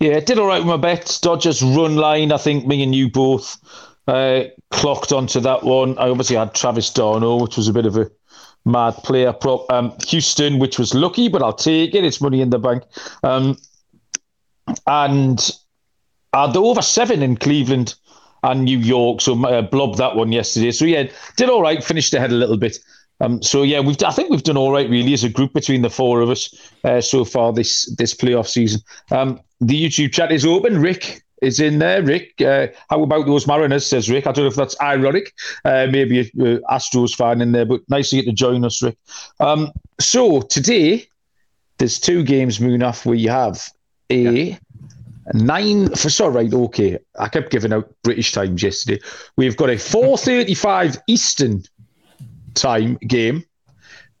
Yeah, 0.00 0.12
it 0.12 0.26
did 0.26 0.38
all 0.38 0.46
right 0.46 0.58
with 0.58 0.68
my 0.68 0.76
bets. 0.76 1.20
Dodgers 1.20 1.62
run 1.62 1.96
line. 1.96 2.32
I 2.32 2.38
think 2.38 2.66
me 2.66 2.82
and 2.82 2.94
you 2.94 3.10
both 3.10 3.58
uh, 4.06 4.44
clocked 4.70 5.12
onto 5.12 5.40
that 5.40 5.64
one. 5.64 5.98
I 5.98 6.08
obviously 6.08 6.36
had 6.36 6.54
Travis 6.54 6.90
d'Arnaud, 6.90 7.42
which 7.42 7.56
was 7.56 7.68
a 7.68 7.72
bit 7.72 7.86
of 7.86 7.96
a 7.96 8.10
mad 8.64 8.94
player 9.04 9.32
prop. 9.32 9.70
Um, 9.72 9.92
Houston, 10.06 10.58
which 10.58 10.78
was 10.78 10.94
lucky, 10.94 11.28
but 11.28 11.42
I'll 11.42 11.52
take 11.52 11.94
it. 11.94 12.04
It's 12.04 12.20
money 12.20 12.40
in 12.40 12.50
the 12.50 12.58
bank. 12.58 12.84
Um, 13.22 13.56
and 14.86 15.50
uh, 16.32 16.46
the 16.50 16.60
over 16.60 16.82
seven 16.82 17.22
in 17.22 17.36
Cleveland 17.36 17.94
and 18.42 18.64
New 18.64 18.78
York. 18.78 19.20
So 19.20 19.44
uh, 19.44 19.62
blobbed 19.62 19.98
that 19.98 20.16
one 20.16 20.32
yesterday. 20.32 20.70
So 20.70 20.84
yeah, 20.84 21.10
did 21.36 21.50
all 21.50 21.62
right. 21.62 21.82
Finished 21.82 22.14
ahead 22.14 22.30
a 22.30 22.34
little 22.34 22.56
bit. 22.56 22.78
Um, 23.20 23.42
so 23.42 23.62
yeah, 23.62 23.80
we've 23.80 23.96
I 24.02 24.12
think 24.12 24.30
we've 24.30 24.42
done 24.42 24.56
all 24.56 24.72
right 24.72 24.88
really 24.88 25.12
as 25.12 25.24
a 25.24 25.28
group 25.28 25.52
between 25.52 25.82
the 25.82 25.90
four 25.90 26.20
of 26.20 26.30
us 26.30 26.72
uh, 26.84 27.00
so 27.00 27.24
far 27.24 27.52
this 27.52 27.92
this 27.96 28.14
playoff 28.14 28.48
season. 28.48 28.80
Um, 29.10 29.40
the 29.60 29.82
YouTube 29.82 30.12
chat 30.12 30.30
is 30.30 30.46
open. 30.46 30.80
Rick 30.80 31.22
is 31.42 31.60
in 31.60 31.78
there. 31.78 32.02
Rick, 32.02 32.40
uh, 32.40 32.68
how 32.90 33.02
about 33.02 33.26
those 33.26 33.46
Mariners? 33.46 33.86
Says 33.86 34.10
Rick. 34.10 34.26
I 34.26 34.32
don't 34.32 34.44
know 34.44 34.50
if 34.50 34.56
that's 34.56 34.80
ironic. 34.80 35.32
Uh, 35.64 35.88
maybe 35.90 36.20
uh, 36.20 36.58
Astros 36.70 37.14
fan 37.14 37.40
in 37.40 37.52
there, 37.52 37.66
but 37.66 37.80
nice 37.88 38.10
to 38.10 38.16
get 38.16 38.26
to 38.26 38.32
join 38.32 38.64
us, 38.64 38.82
Rick. 38.82 38.96
Um, 39.40 39.72
so 40.00 40.40
today 40.42 41.06
there's 41.78 41.98
two 41.98 42.22
games. 42.22 42.58
Munaf, 42.58 43.04
we 43.04 43.24
have 43.24 43.68
a. 44.10 44.16
Yeah 44.16 44.58
nine 45.34 45.88
for 45.94 46.10
sorry, 46.10 46.44
right, 46.44 46.54
okay. 46.54 46.98
I 47.18 47.28
kept 47.28 47.50
giving 47.50 47.72
out 47.72 47.92
British 48.02 48.32
times 48.32 48.62
yesterday. 48.62 49.00
We've 49.36 49.56
got 49.56 49.70
a 49.70 49.74
4:35 49.74 50.98
Eastern 51.06 51.62
time 52.58 52.98
game. 53.06 53.44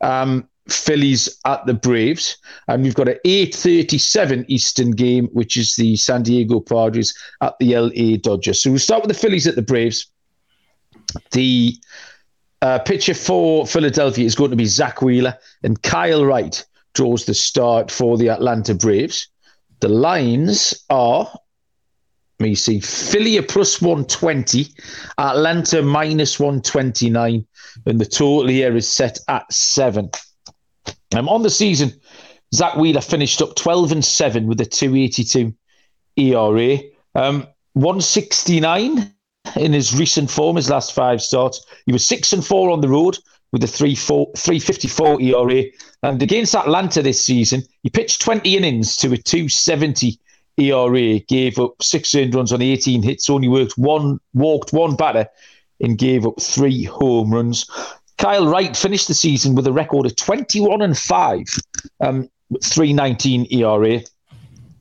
Um, 0.00 0.48
Phillies 0.68 1.38
at 1.46 1.64
the 1.64 1.74
Braves, 1.74 2.36
and 2.68 2.82
we've 2.82 2.94
got 2.94 3.08
an 3.08 3.18
8:37 3.24 4.44
Eastern 4.48 4.90
game, 4.90 5.28
which 5.32 5.56
is 5.56 5.74
the 5.76 5.96
San 5.96 6.22
Diego 6.22 6.60
Padres 6.60 7.14
at 7.40 7.58
the 7.58 7.74
LA 7.74 8.16
Dodgers. 8.18 8.62
So 8.62 8.70
we'll 8.70 8.78
start 8.78 9.02
with 9.02 9.08
the 9.08 9.18
Phillies 9.20 9.46
at 9.46 9.56
the 9.56 9.62
Braves. 9.62 10.10
The 11.32 11.74
uh, 12.60 12.80
pitcher 12.80 13.14
for 13.14 13.66
Philadelphia 13.66 14.26
is 14.26 14.34
going 14.34 14.50
to 14.50 14.56
be 14.56 14.66
Zack 14.66 15.00
Wheeler, 15.00 15.38
and 15.62 15.82
Kyle 15.82 16.24
Wright 16.24 16.64
draws 16.94 17.24
the 17.24 17.34
start 17.34 17.90
for 17.90 18.18
the 18.18 18.28
Atlanta 18.28 18.74
Braves. 18.74 19.28
The 19.80 19.88
lines 19.88 20.84
are, 20.90 21.32
me 22.40 22.54
see, 22.54 22.80
Philly 22.80 23.40
plus 23.42 23.80
120, 23.80 24.68
Atlanta 25.18 25.82
minus 25.82 26.38
129, 26.38 27.46
and 27.86 28.00
the 28.00 28.06
total 28.06 28.48
here 28.48 28.76
is 28.76 28.88
set 28.88 29.18
at 29.28 29.52
seven. 29.52 30.10
Um, 31.14 31.28
on 31.28 31.42
the 31.42 31.50
season, 31.50 31.92
Zack 32.54 32.76
Wheeler 32.76 33.00
finished 33.00 33.42
up 33.42 33.56
12 33.56 33.92
and 33.92 34.04
7 34.04 34.46
with 34.46 34.60
a 34.60 34.64
282 34.64 35.54
ERA. 36.16 36.78
Um, 37.14 37.46
169 37.74 39.12
in 39.56 39.72
his 39.72 39.96
recent 39.96 40.30
form, 40.30 40.56
his 40.56 40.70
last 40.70 40.92
five 40.92 41.22
starts. 41.22 41.64
He 41.86 41.92
was 41.92 42.06
6 42.06 42.32
and 42.32 42.46
4 42.46 42.70
on 42.70 42.80
the 42.80 42.88
road 42.88 43.18
with 43.52 43.64
a 43.64 43.66
3 43.66 43.94
4, 43.94 44.32
354 44.36 45.20
ERA. 45.22 45.64
And 46.02 46.22
against 46.22 46.54
Atlanta 46.54 47.02
this 47.02 47.20
season, 47.20 47.62
he 47.82 47.90
pitched 47.90 48.20
20 48.20 48.56
innings 48.56 48.96
to 48.98 49.12
a 49.12 49.16
270 49.16 50.18
ERA, 50.58 51.18
gave 51.20 51.58
up 51.58 51.82
six 51.82 52.14
earned 52.14 52.34
runs 52.34 52.52
on 52.52 52.62
18 52.62 53.02
hits, 53.02 53.30
only 53.30 53.48
worked 53.48 53.78
one, 53.78 54.20
walked 54.34 54.72
one 54.72 54.96
batter, 54.96 55.26
and 55.80 55.98
gave 55.98 56.26
up 56.26 56.40
three 56.40 56.84
home 56.84 57.32
runs. 57.32 57.68
Kyle 58.18 58.46
Wright 58.48 58.76
finished 58.76 59.08
the 59.08 59.14
season 59.14 59.54
with 59.54 59.66
a 59.66 59.72
record 59.72 60.06
of 60.06 60.16
21 60.16 60.82
and 60.82 60.98
5, 60.98 61.44
um, 62.00 62.28
319 62.62 63.46
ERA. 63.52 64.00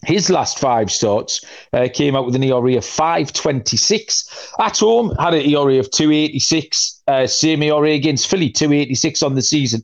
His 0.05 0.29
last 0.29 0.59
five 0.59 0.91
starts 0.91 1.43
uh, 1.73 1.87
came 1.93 2.15
out 2.15 2.25
with 2.25 2.35
an 2.35 2.43
ERA 2.43 2.77
of 2.77 2.85
526. 2.85 4.53
At 4.59 4.77
home, 4.77 5.13
had 5.19 5.33
an 5.33 5.41
ERA 5.41 5.77
of 5.79 5.91
286. 5.91 7.03
Uh, 7.07 7.27
same 7.27 7.61
ERA 7.61 7.91
against 7.91 8.27
Philly, 8.27 8.49
286 8.49 9.21
on 9.21 9.35
the 9.35 9.41
season 9.41 9.83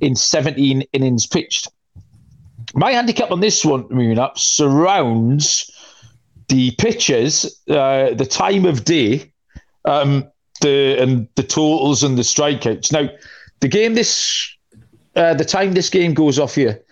in 0.00 0.14
17 0.14 0.82
innings 0.92 1.26
pitched. 1.26 1.68
My 2.74 2.92
handicap 2.92 3.30
on 3.30 3.40
this 3.40 3.64
one, 3.64 3.84
Munaf, 3.84 4.38
surrounds 4.38 5.70
the 6.48 6.70
pitchers, 6.78 7.60
uh, 7.68 8.14
the 8.14 8.26
time 8.26 8.64
of 8.64 8.84
day, 8.84 9.32
um, 9.84 10.28
the 10.60 10.96
and 11.00 11.28
the 11.34 11.42
totals 11.42 12.02
and 12.02 12.16
the 12.16 12.22
strikeouts. 12.22 12.92
Now, 12.92 13.08
the 13.60 13.68
game 13.68 13.94
this, 13.94 14.48
uh, 15.16 15.34
the 15.34 15.44
time 15.44 15.72
this 15.72 15.90
game 15.90 16.14
goes 16.14 16.38
off 16.38 16.54
here 16.54 16.82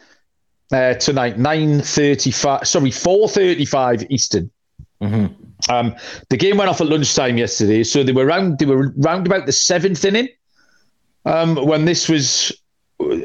uh, 0.72 0.94
tonight, 0.94 1.38
nine 1.38 1.80
thirty-five. 1.80 2.66
Sorry, 2.66 2.90
four 2.90 3.28
thirty-five 3.28 4.06
Eastern. 4.10 4.50
Mm-hmm. 5.00 5.72
Um, 5.72 5.94
the 6.28 6.36
game 6.36 6.56
went 6.56 6.70
off 6.70 6.80
at 6.80 6.88
lunchtime 6.88 7.38
yesterday, 7.38 7.84
so 7.84 8.02
they 8.02 8.12
were 8.12 8.26
round. 8.26 8.58
They 8.58 8.66
were 8.66 8.92
round 8.96 9.26
about 9.26 9.46
the 9.46 9.52
seventh 9.52 10.04
inning 10.04 10.28
um, 11.24 11.56
when 11.56 11.84
this 11.84 12.08
was 12.08 12.52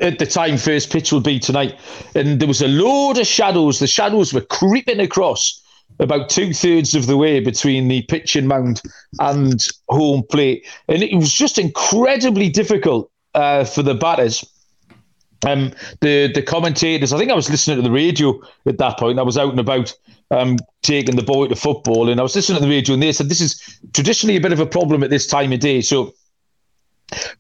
at 0.01 0.20
the 0.20 0.25
time 0.25 0.58
first 0.58 0.91
pitch 0.91 1.12
will 1.12 1.22
be 1.22 1.39
tonight, 1.39 1.79
and 2.15 2.39
there 2.39 2.48
was 2.48 2.62
a 2.62 2.67
load 2.67 3.17
of 3.17 3.27
shadows. 3.27 3.79
The 3.79 3.88
shadows 3.88 4.34
were 4.34 4.41
creeping 4.41 5.00
across 5.00 5.62
about 6.00 6.29
two 6.29 6.53
thirds 6.53 6.96
of 6.96 7.08
the 7.08 7.17
way 7.17 7.39
between 7.39 7.88
the 7.88 8.01
pitching 8.03 8.48
mound 8.48 8.82
and 9.20 9.65
home 9.89 10.24
plate, 10.29 10.65
and 10.88 11.03
it 11.03 11.15
was 11.15 11.32
just 11.32 11.58
incredibly 11.58 12.50
difficult 12.50 13.12
uh, 13.34 13.63
for 13.63 13.84
the 13.84 13.96
batters. 13.96 14.44
Um, 15.46 15.74
the 16.01 16.32
the 16.34 16.41
commentators, 16.41 17.13
I 17.13 17.17
think 17.17 17.32
I 17.32 17.36
was 17.36 17.50
listening 17.50 17.77
to 17.77 17.84
the 17.84 17.91
radio 17.91 18.39
at 18.65 18.77
that 18.77 18.98
point. 18.98 19.20
I 19.20 19.24
was 19.24 19.38
out 19.38 19.51
and 19.51 19.60
about 19.60 19.94
um, 20.32 20.58
taking 20.82 21.15
the 21.15 21.24
boy 21.24 21.48
to 21.48 21.55
football, 21.55 22.10
and 22.10 22.20
I 22.20 22.24
was 22.24 22.36
listening 22.36 22.60
to 22.60 22.65
the 22.65 22.72
radio, 22.72 22.94
and 22.94 23.03
they 23.03 23.12
said 23.12 23.29
this 23.29 23.41
is 23.41 23.79
traditionally 23.94 24.38
a 24.38 24.41
bit 24.41 24.53
of 24.53 24.60
a 24.60 24.65
problem 24.65 25.03
at 25.03 25.10
this 25.10 25.27
time 25.27 25.51
of 25.51 25.60
day. 25.60 25.82
So 25.82 26.13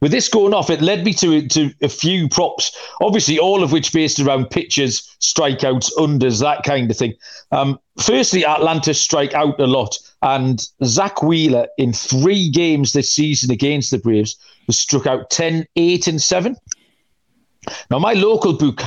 with 0.01 0.11
this 0.11 0.29
going 0.29 0.53
off, 0.53 0.69
it 0.69 0.81
led 0.81 1.03
me 1.03 1.13
to 1.13 1.47
to 1.47 1.71
a 1.81 1.89
few 1.89 2.29
props, 2.29 2.75
obviously 3.01 3.39
all 3.39 3.63
of 3.63 3.71
which 3.71 3.91
based 3.93 4.19
around 4.19 4.49
pitches, 4.49 5.15
strikeouts, 5.19 5.91
unders, 5.97 6.39
that 6.41 6.63
kind 6.63 6.89
of 6.89 6.97
thing. 6.97 7.13
Um, 7.51 7.79
firstly, 7.99 8.45
Atlanta 8.45 8.93
strike 8.93 9.33
out 9.33 9.59
a 9.59 9.67
lot, 9.67 9.97
and 10.21 10.67
Zack 10.83 11.23
Wheeler 11.23 11.67
in 11.77 11.93
three 11.93 12.49
games 12.49 12.93
this 12.93 13.11
season 13.11 13.51
against 13.51 13.91
the 13.91 13.97
Braves 13.97 14.37
was 14.67 14.79
struck 14.79 15.05
out 15.05 15.29
10, 15.29 15.65
8, 15.75 16.07
and 16.07 16.21
7. 16.21 16.55
Now, 17.89 17.99
my 17.99 18.13
local 18.13 18.53
book 18.53 18.81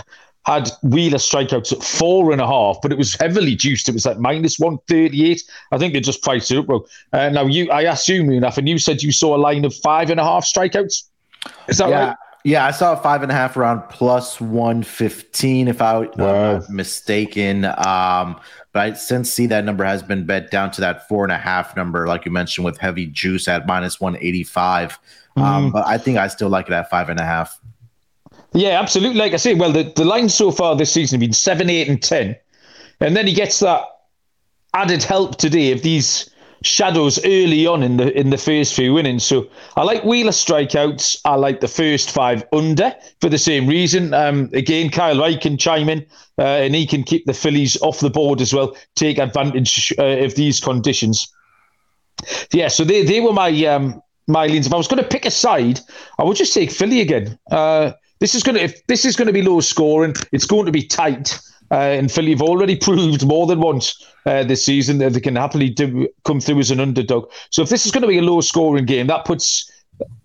had 0.48 0.70
Wheeler 0.82 1.18
strikeouts 1.18 1.72
at 1.72 1.82
four 1.82 2.32
and 2.32 2.40
a 2.40 2.46
half, 2.46 2.78
but 2.80 2.90
it 2.90 2.96
was 2.96 3.14
heavily 3.14 3.54
juiced. 3.54 3.88
It 3.88 3.92
was 3.92 4.06
like 4.06 4.18
minus 4.18 4.58
138. 4.58 5.42
I 5.72 5.78
think 5.78 5.92
they 5.92 6.00
just 6.00 6.22
priced 6.22 6.50
it 6.50 6.56
up 6.56 6.66
bro. 6.66 6.86
Uh, 7.12 7.28
now, 7.28 7.44
you, 7.44 7.70
I 7.70 7.84
asked 7.84 8.08
you, 8.08 8.22
and 8.22 8.68
you 8.68 8.78
said 8.78 9.02
you 9.02 9.12
saw 9.12 9.36
a 9.36 9.38
line 9.38 9.66
of 9.66 9.74
five 9.74 10.08
and 10.08 10.18
a 10.18 10.24
half 10.24 10.44
strikeouts. 10.44 11.04
Is 11.68 11.78
that 11.78 11.90
yeah. 11.90 12.06
right? 12.08 12.16
Yeah, 12.44 12.64
I 12.64 12.70
saw 12.70 12.94
a 12.94 12.96
five 12.96 13.22
and 13.22 13.30
a 13.30 13.34
half 13.34 13.58
around 13.58 13.82
plus 13.90 14.40
115, 14.40 15.68
if 15.68 15.82
I, 15.82 15.98
wow. 16.16 16.56
I'm 16.56 16.64
mistaken. 16.74 17.66
Um, 17.66 18.40
but 18.72 18.80
I 18.80 18.92
since 18.94 19.30
see 19.30 19.46
that 19.48 19.64
number 19.64 19.84
has 19.84 20.02
been 20.02 20.24
bet 20.24 20.50
down 20.50 20.70
to 20.72 20.80
that 20.80 21.08
four 21.08 21.24
and 21.24 21.32
a 21.32 21.36
half 21.36 21.76
number, 21.76 22.06
like 22.06 22.24
you 22.24 22.30
mentioned, 22.30 22.64
with 22.64 22.78
heavy 22.78 23.04
juice 23.06 23.48
at 23.48 23.66
minus 23.66 24.00
185. 24.00 24.98
Mm. 25.36 25.42
Um, 25.42 25.62
mm-hmm. 25.64 25.72
but 25.72 25.86
I 25.86 25.98
think 25.98 26.16
I 26.16 26.28
still 26.28 26.48
like 26.48 26.68
it 26.68 26.72
at 26.72 26.88
five 26.88 27.10
and 27.10 27.20
a 27.20 27.24
half. 27.24 27.60
Yeah, 28.54 28.80
absolutely. 28.80 29.18
Like 29.18 29.34
I 29.34 29.36
say, 29.36 29.54
well, 29.54 29.72
the, 29.72 29.92
the 29.94 30.04
lines 30.04 30.34
so 30.34 30.50
far 30.50 30.74
this 30.74 30.92
season 30.92 31.16
have 31.16 31.26
been 31.26 31.32
seven, 31.32 31.68
eight, 31.70 31.88
and 31.88 32.02
ten. 32.02 32.36
And 33.00 33.16
then 33.16 33.26
he 33.26 33.32
gets 33.32 33.60
that 33.60 33.82
added 34.74 35.02
help 35.02 35.36
today 35.36 35.72
of 35.72 35.82
these 35.82 36.30
shadows 36.62 37.24
early 37.24 37.66
on 37.68 37.84
in 37.84 37.98
the 37.98 38.12
in 38.18 38.30
the 38.30 38.36
first 38.36 38.74
few 38.74 38.98
innings. 38.98 39.24
So 39.24 39.48
I 39.76 39.84
like 39.84 40.02
Wheeler 40.04 40.32
strikeouts. 40.32 41.20
I 41.24 41.36
like 41.36 41.60
the 41.60 41.68
first 41.68 42.10
five 42.10 42.44
under 42.52 42.94
for 43.20 43.28
the 43.28 43.38
same 43.38 43.68
reason. 43.68 44.12
Um, 44.12 44.50
again, 44.52 44.90
Kyle 44.90 45.18
Wright 45.18 45.40
can 45.40 45.56
chime 45.56 45.88
in 45.88 46.04
uh, 46.38 46.42
and 46.42 46.74
he 46.74 46.86
can 46.86 47.04
keep 47.04 47.26
the 47.26 47.34
Phillies 47.34 47.80
off 47.82 48.00
the 48.00 48.10
board 48.10 48.40
as 48.40 48.52
well, 48.52 48.76
take 48.96 49.18
advantage 49.18 49.92
uh, 49.98 50.24
of 50.24 50.34
these 50.34 50.58
conditions. 50.58 51.32
Yeah, 52.52 52.68
so 52.68 52.82
they, 52.82 53.04
they 53.04 53.20
were 53.20 53.32
my 53.32 53.50
um, 53.66 54.02
my 54.26 54.46
leans. 54.46 54.66
If 54.66 54.74
I 54.74 54.76
was 54.76 54.88
going 54.88 55.02
to 55.02 55.08
pick 55.08 55.26
a 55.26 55.30
side, 55.30 55.78
I 56.18 56.24
would 56.24 56.36
just 56.36 56.52
take 56.52 56.72
Philly 56.72 57.00
again. 57.00 57.38
Uh, 57.50 57.92
this 58.18 58.34
is 58.34 58.42
going 58.42 58.56
to 58.56 58.64
if 58.64 58.86
this 58.86 59.04
is 59.04 59.16
going 59.16 59.26
to 59.26 59.32
be 59.32 59.42
low 59.42 59.60
scoring, 59.60 60.14
it's 60.32 60.46
going 60.46 60.66
to 60.66 60.72
be 60.72 60.82
tight. 60.82 61.38
Uh, 61.70 61.74
and 61.74 62.10
Philly 62.10 62.30
have 62.30 62.42
already 62.42 62.76
proved 62.88 63.26
more 63.26 63.46
than 63.46 63.60
once 63.60 64.02
uh, 64.24 64.42
this 64.44 64.64
season 64.64 64.98
that 64.98 65.12
they 65.12 65.20
can 65.20 65.36
happily 65.36 65.68
do, 65.68 66.08
come 66.24 66.40
through 66.40 66.60
as 66.60 66.70
an 66.70 66.80
underdog. 66.80 67.30
So 67.50 67.62
if 67.62 67.68
this 67.68 67.84
is 67.84 67.92
going 67.92 68.02
to 68.02 68.08
be 68.08 68.18
a 68.18 68.22
low 68.22 68.40
scoring 68.40 68.86
game, 68.86 69.06
that 69.08 69.26
puts 69.26 69.70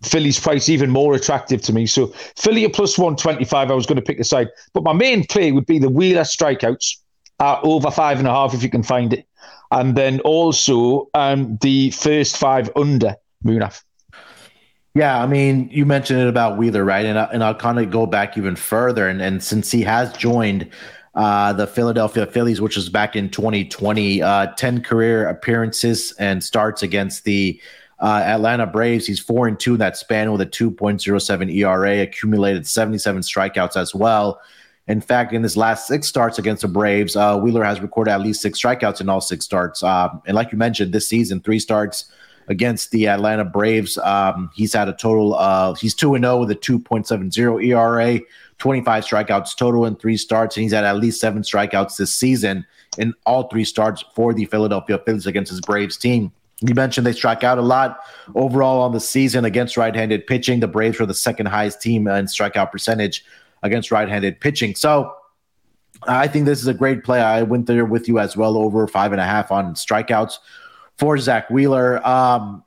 Philly's 0.03 0.39
price 0.39 0.69
even 0.69 0.89
more 0.89 1.15
attractive 1.15 1.61
to 1.63 1.73
me. 1.73 1.85
So 1.85 2.07
Philly 2.37 2.65
at 2.65 2.73
plus 2.73 2.97
125, 2.97 3.71
I 3.71 3.73
was 3.73 3.85
going 3.85 3.97
to 3.97 4.01
pick 4.01 4.17
the 4.17 4.23
side. 4.23 4.49
But 4.73 4.83
my 4.83 4.93
main 4.93 5.25
play 5.25 5.51
would 5.51 5.65
be 5.65 5.79
the 5.79 5.89
Wheeler 5.89 6.21
strikeouts 6.21 6.97
at 7.39 7.59
over 7.63 7.91
five 7.91 8.19
and 8.19 8.27
a 8.27 8.31
half 8.31 8.53
if 8.53 8.63
you 8.63 8.69
can 8.69 8.83
find 8.83 9.13
it. 9.13 9.27
And 9.71 9.95
then 9.95 10.19
also 10.21 11.09
um, 11.13 11.57
the 11.61 11.91
first 11.91 12.37
five 12.37 12.69
under 12.75 13.15
Munaf. 13.43 13.83
Yeah, 14.95 15.23
I 15.23 15.25
mean, 15.25 15.69
you 15.71 15.87
mentioned 15.87 16.21
it 16.21 16.27
about 16.27 16.57
Wheeler, 16.57 16.83
right? 16.85 17.05
And, 17.05 17.17
and 17.17 17.43
I'll 17.43 17.55
kind 17.55 17.79
of 17.79 17.89
go 17.89 18.05
back 18.05 18.37
even 18.37 18.55
further. 18.55 19.07
And, 19.07 19.21
and 19.21 19.43
since 19.43 19.71
he 19.71 19.81
has 19.81 20.13
joined 20.13 20.69
uh, 21.15 21.53
the 21.53 21.65
Philadelphia 21.65 22.27
Phillies, 22.27 22.61
which 22.61 22.75
was 22.75 22.89
back 22.89 23.15
in 23.15 23.29
2020, 23.29 24.21
uh, 24.21 24.47
10 24.55 24.83
career 24.83 25.27
appearances 25.27 26.11
and 26.19 26.43
starts 26.43 26.83
against 26.83 27.23
the 27.23 27.59
uh, 27.99 28.21
Atlanta 28.23 28.67
Braves. 28.67 29.07
He's 29.07 29.19
four 29.19 29.47
and 29.47 29.59
two 29.59 29.73
in 29.73 29.79
that 29.79 29.97
span 29.97 30.31
with 30.31 30.41
a 30.41 30.45
2.07 30.45 31.51
ERA, 31.55 32.01
accumulated 32.01 32.67
77 32.67 33.21
strikeouts 33.21 33.75
as 33.75 33.95
well. 33.95 34.41
In 34.87 35.01
fact, 35.01 35.33
in 35.33 35.41
his 35.41 35.55
last 35.57 35.87
six 35.87 36.07
starts 36.07 36.37
against 36.37 36.61
the 36.61 36.67
Braves, 36.67 37.15
uh, 37.15 37.39
Wheeler 37.39 37.63
has 37.63 37.79
recorded 37.79 38.11
at 38.11 38.21
least 38.21 38.41
six 38.41 38.61
strikeouts 38.61 39.01
in 39.01 39.09
all 39.09 39.21
six 39.21 39.45
starts. 39.45 39.81
Uh, 39.81 40.09
and 40.27 40.35
like 40.35 40.51
you 40.51 40.57
mentioned, 40.57 40.93
this 40.93 41.07
season, 41.07 41.39
three 41.39 41.59
starts 41.59 42.11
against 42.47 42.91
the 42.91 43.07
Atlanta 43.07 43.45
Braves. 43.45 43.97
Um, 43.97 44.49
he's 44.53 44.73
had 44.73 44.89
a 44.89 44.93
total 44.93 45.35
of 45.35 45.79
he's 45.79 45.93
two 45.95 46.15
and 46.15 46.23
zero 46.23 46.35
oh 46.35 46.39
with 46.39 46.51
a 46.51 46.55
two 46.55 46.79
point 46.79 47.07
seven 47.07 47.31
zero 47.31 47.59
ERA, 47.59 48.19
twenty 48.57 48.81
five 48.81 49.05
strikeouts 49.05 49.55
total 49.55 49.85
in 49.85 49.95
three 49.95 50.17
starts, 50.17 50.55
and 50.55 50.63
he's 50.63 50.73
had 50.73 50.83
at 50.83 50.97
least 50.97 51.19
seven 51.19 51.41
strikeouts 51.41 51.97
this 51.97 52.13
season 52.13 52.65
in 52.97 53.13
all 53.25 53.47
three 53.47 53.63
starts 53.63 54.03
for 54.15 54.33
the 54.33 54.45
Philadelphia 54.45 54.99
Phillies 55.05 55.27
against 55.27 55.49
his 55.49 55.61
Braves 55.61 55.97
team. 55.97 56.31
You 56.61 56.75
mentioned 56.75 57.05
they 57.05 57.13
strike 57.13 57.43
out 57.43 57.57
a 57.57 57.61
lot 57.61 57.99
overall 58.35 58.81
on 58.81 58.93
the 58.93 58.99
season 58.99 59.43
against 59.43 59.75
right-handed 59.75 60.27
pitching. 60.27 60.61
The 60.61 60.67
Braves 60.67 60.99
were 60.99 61.05
the 61.05 61.13
second 61.13 61.47
highest 61.47 61.81
team 61.81 62.07
in 62.07 62.25
strikeout 62.25 62.71
percentage 62.71 63.25
against 63.63 63.91
right-handed 63.91 64.39
pitching. 64.39 64.75
So 64.75 65.13
I 66.07 66.27
think 66.27 66.45
this 66.45 66.61
is 66.61 66.67
a 66.67 66.73
great 66.73 67.03
play. 67.03 67.19
I 67.21 67.41
went 67.41 67.65
there 67.65 67.85
with 67.85 68.07
you 68.07 68.19
as 68.19 68.37
well, 68.37 68.57
over 68.57 68.87
five 68.87 69.11
and 69.11 69.19
a 69.19 69.25
half 69.25 69.51
on 69.51 69.73
strikeouts 69.73 70.37
for 70.97 71.17
Zack 71.17 71.49
Wheeler. 71.49 72.05
Um, 72.05 72.63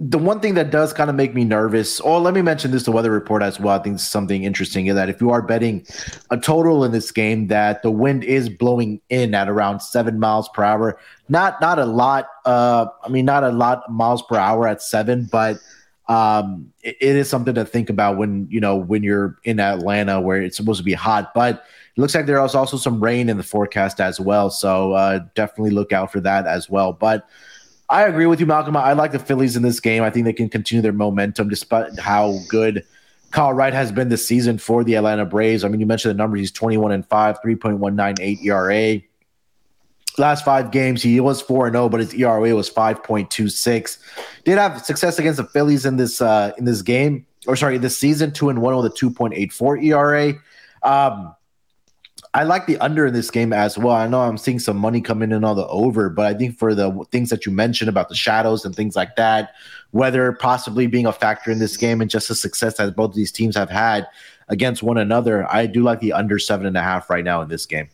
the 0.00 0.18
one 0.18 0.38
thing 0.38 0.54
that 0.54 0.70
does 0.70 0.92
kind 0.92 1.10
of 1.10 1.16
make 1.16 1.34
me 1.34 1.44
nervous, 1.44 1.98
or 2.00 2.20
let 2.20 2.32
me 2.32 2.40
mention 2.40 2.70
this 2.70 2.84
the 2.84 2.92
weather 2.92 3.10
report 3.10 3.42
as 3.42 3.58
well. 3.58 3.78
I 3.78 3.82
think 3.82 3.98
something 3.98 4.44
interesting 4.44 4.86
is 4.86 4.94
that 4.94 5.08
if 5.08 5.20
you 5.20 5.30
are 5.30 5.42
betting 5.42 5.84
a 6.30 6.36
total 6.38 6.84
in 6.84 6.92
this 6.92 7.10
game, 7.10 7.48
that 7.48 7.82
the 7.82 7.90
wind 7.90 8.22
is 8.22 8.48
blowing 8.48 9.00
in 9.08 9.34
at 9.34 9.48
around 9.48 9.80
seven 9.80 10.20
miles 10.20 10.48
per 10.50 10.62
hour. 10.62 11.00
Not 11.28 11.60
not 11.60 11.80
a 11.80 11.84
lot. 11.84 12.28
Uh, 12.44 12.86
I 13.02 13.08
mean, 13.08 13.24
not 13.24 13.42
a 13.42 13.50
lot 13.50 13.90
miles 13.90 14.22
per 14.22 14.36
hour 14.36 14.68
at 14.68 14.82
seven, 14.82 15.24
but 15.24 15.58
um, 16.08 16.72
it, 16.82 16.96
it 17.00 17.16
is 17.16 17.28
something 17.28 17.54
to 17.54 17.64
think 17.64 17.90
about 17.90 18.18
when 18.18 18.46
you 18.50 18.60
know 18.60 18.76
when 18.76 19.02
you're 19.02 19.36
in 19.42 19.58
Atlanta 19.58 20.20
where 20.20 20.40
it's 20.40 20.56
supposed 20.56 20.78
to 20.78 20.84
be 20.84 20.92
hot. 20.92 21.34
But 21.34 21.64
looks 21.98 22.14
like 22.14 22.26
there 22.26 22.42
is 22.44 22.54
also 22.54 22.76
some 22.76 23.02
rain 23.02 23.28
in 23.28 23.36
the 23.36 23.42
forecast 23.42 24.00
as 24.00 24.20
well, 24.20 24.50
so 24.50 24.92
uh, 24.92 25.20
definitely 25.34 25.70
look 25.70 25.92
out 25.92 26.12
for 26.12 26.20
that 26.20 26.46
as 26.46 26.70
well. 26.70 26.92
But 26.92 27.28
I 27.90 28.04
agree 28.04 28.26
with 28.26 28.38
you, 28.38 28.46
Malcolm. 28.46 28.76
I 28.76 28.92
like 28.92 29.12
the 29.12 29.18
Phillies 29.18 29.56
in 29.56 29.62
this 29.62 29.80
game. 29.80 30.02
I 30.02 30.10
think 30.10 30.24
they 30.24 30.32
can 30.32 30.48
continue 30.48 30.82
their 30.82 30.92
momentum 30.92 31.48
despite 31.48 31.98
how 31.98 32.38
good 32.48 32.84
Kyle 33.30 33.52
Wright 33.52 33.72
has 33.72 33.90
been 33.90 34.10
this 34.10 34.26
season 34.26 34.58
for 34.58 34.84
the 34.84 34.94
Atlanta 34.94 35.24
Braves. 35.24 35.64
I 35.64 35.68
mean, 35.68 35.80
you 35.80 35.86
mentioned 35.86 36.10
the 36.10 36.18
numbers. 36.18 36.40
He's 36.40 36.52
21 36.52 36.92
and 36.92 37.06
5, 37.06 37.38
3.198 37.44 38.44
ERA. 38.44 39.02
Last 40.18 40.44
five 40.44 40.70
games, 40.70 41.02
he 41.02 41.18
was 41.20 41.40
4 41.40 41.70
0, 41.70 41.88
but 41.88 42.00
his 42.00 42.12
ERA 42.14 42.54
was 42.54 42.70
5.26. 42.70 43.98
Did 44.44 44.58
have 44.58 44.84
success 44.84 45.18
against 45.18 45.38
the 45.38 45.44
Phillies 45.44 45.86
in 45.86 45.96
this 45.96 46.20
uh, 46.20 46.52
in 46.58 46.64
this 46.64 46.82
game, 46.82 47.26
or 47.46 47.56
sorry, 47.56 47.78
this 47.78 47.96
season, 47.96 48.32
2 48.32 48.50
and 48.50 48.60
1 48.60 48.76
with 48.76 48.86
a 48.86 48.90
2.84 48.90 49.84
ERA. 49.84 50.34
Um, 50.82 51.34
I 52.34 52.44
like 52.44 52.66
the 52.66 52.78
under 52.78 53.06
in 53.06 53.14
this 53.14 53.30
game 53.30 53.52
as 53.52 53.78
well. 53.78 53.94
I 53.94 54.06
know 54.06 54.20
I'm 54.20 54.38
seeing 54.38 54.58
some 54.58 54.76
money 54.76 55.00
coming 55.00 55.32
in 55.32 55.44
on 55.44 55.56
the 55.56 55.66
over, 55.68 56.08
but 56.10 56.26
I 56.26 56.34
think 56.34 56.58
for 56.58 56.74
the 56.74 57.04
things 57.10 57.30
that 57.30 57.46
you 57.46 57.52
mentioned 57.52 57.88
about 57.88 58.08
the 58.08 58.14
shadows 58.14 58.64
and 58.64 58.74
things 58.74 58.94
like 58.96 59.16
that, 59.16 59.54
weather 59.92 60.32
possibly 60.32 60.86
being 60.86 61.06
a 61.06 61.12
factor 61.12 61.50
in 61.50 61.58
this 61.58 61.76
game 61.76 62.00
and 62.00 62.10
just 62.10 62.28
the 62.28 62.34
success 62.34 62.76
that 62.76 62.94
both 62.94 63.10
of 63.10 63.16
these 63.16 63.32
teams 63.32 63.56
have 63.56 63.70
had 63.70 64.06
against 64.48 64.82
one 64.82 64.98
another, 64.98 65.50
I 65.52 65.66
do 65.66 65.82
like 65.82 66.00
the 66.00 66.12
under 66.12 66.38
seven 66.38 66.66
and 66.66 66.76
a 66.76 66.82
half 66.82 67.10
right 67.10 67.24
now 67.24 67.40
in 67.42 67.48
this 67.48 67.66
game. 67.66 67.88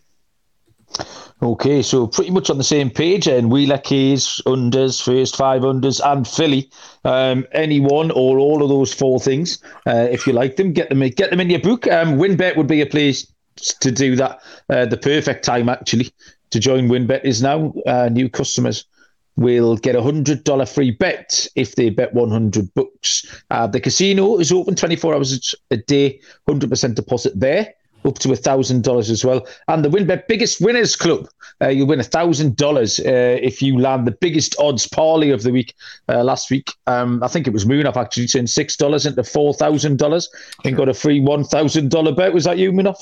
Okay, 1.42 1.82
so 1.82 2.06
pretty 2.06 2.30
much 2.30 2.48
on 2.48 2.58
the 2.58 2.64
same 2.64 2.88
page, 2.88 3.26
and 3.26 3.50
Wheeler 3.50 3.78
K's 3.78 4.40
unders, 4.46 5.02
first 5.02 5.36
five 5.36 5.62
unders, 5.62 6.00
and 6.04 6.26
Philly. 6.26 6.70
Um, 7.04 7.46
any 7.52 7.80
one 7.80 8.10
or 8.12 8.38
all 8.38 8.62
of 8.62 8.68
those 8.68 8.94
four 8.94 9.18
things, 9.18 9.58
uh, 9.86 10.06
if 10.10 10.26
you 10.26 10.32
like 10.32 10.56
them, 10.56 10.72
get 10.72 10.88
them 10.88 11.00
get 11.00 11.30
them 11.30 11.40
in 11.40 11.50
your 11.50 11.58
book. 11.58 11.86
Um, 11.88 12.16
WynnBET 12.16 12.56
would 12.56 12.68
be 12.68 12.80
a 12.80 12.86
place 12.86 13.26
to 13.56 13.90
do 13.90 14.16
that. 14.16 14.40
Uh, 14.68 14.86
the 14.86 14.96
perfect 14.96 15.44
time 15.44 15.68
actually 15.68 16.12
to 16.50 16.60
join 16.60 16.88
WynnBET 16.88 17.24
is 17.24 17.42
now. 17.42 17.72
Uh, 17.86 18.08
new 18.08 18.28
customers 18.28 18.84
will 19.36 19.76
get 19.76 19.96
a 19.96 20.02
hundred 20.02 20.44
dollar 20.44 20.66
free 20.66 20.92
bet 20.92 21.46
if 21.56 21.74
they 21.74 21.90
bet 21.90 22.14
one 22.14 22.30
hundred 22.30 22.72
bucks. 22.74 23.26
Uh, 23.50 23.66
the 23.66 23.80
casino 23.80 24.38
is 24.38 24.52
open 24.52 24.74
twenty 24.74 24.96
four 24.96 25.14
hours 25.14 25.54
a 25.70 25.76
day, 25.76 26.20
hundred 26.46 26.70
percent 26.70 26.94
deposit 26.94 27.38
there 27.38 27.74
up 28.04 28.18
to 28.20 28.32
a 28.32 28.36
thousand 28.36 28.84
dollars 28.84 29.10
as 29.10 29.24
well. 29.24 29.46
And 29.68 29.84
the 29.84 29.88
WynnBET 29.88 30.26
Biggest 30.28 30.60
Winners 30.60 30.96
Club, 30.96 31.28
uh, 31.62 31.68
you 31.68 31.86
win 31.86 32.00
a 32.00 32.04
thousand 32.04 32.56
dollars 32.56 33.00
uh, 33.00 33.38
if 33.40 33.62
you 33.62 33.78
land 33.78 34.06
the 34.06 34.12
biggest 34.12 34.54
odds 34.58 34.86
parlay 34.86 35.30
of 35.30 35.42
the 35.42 35.52
week. 35.52 35.74
Uh, 36.08 36.22
last 36.22 36.50
week, 36.50 36.72
um, 36.86 37.22
I 37.22 37.28
think 37.28 37.46
it 37.46 37.52
was 37.52 37.64
Munaf 37.64 37.96
actually 37.96 38.26
turned 38.26 38.50
six 38.50 38.76
dollars 38.76 39.06
into 39.06 39.24
four 39.24 39.54
thousand 39.54 39.98
dollars 39.98 40.28
and 40.64 40.76
got 40.76 40.88
a 40.88 40.94
free 40.94 41.20
one 41.20 41.44
thousand 41.44 41.90
dollar 41.90 42.12
bet. 42.14 42.34
Was 42.34 42.44
that 42.44 42.58
you, 42.58 42.72
Munaf? 42.72 42.96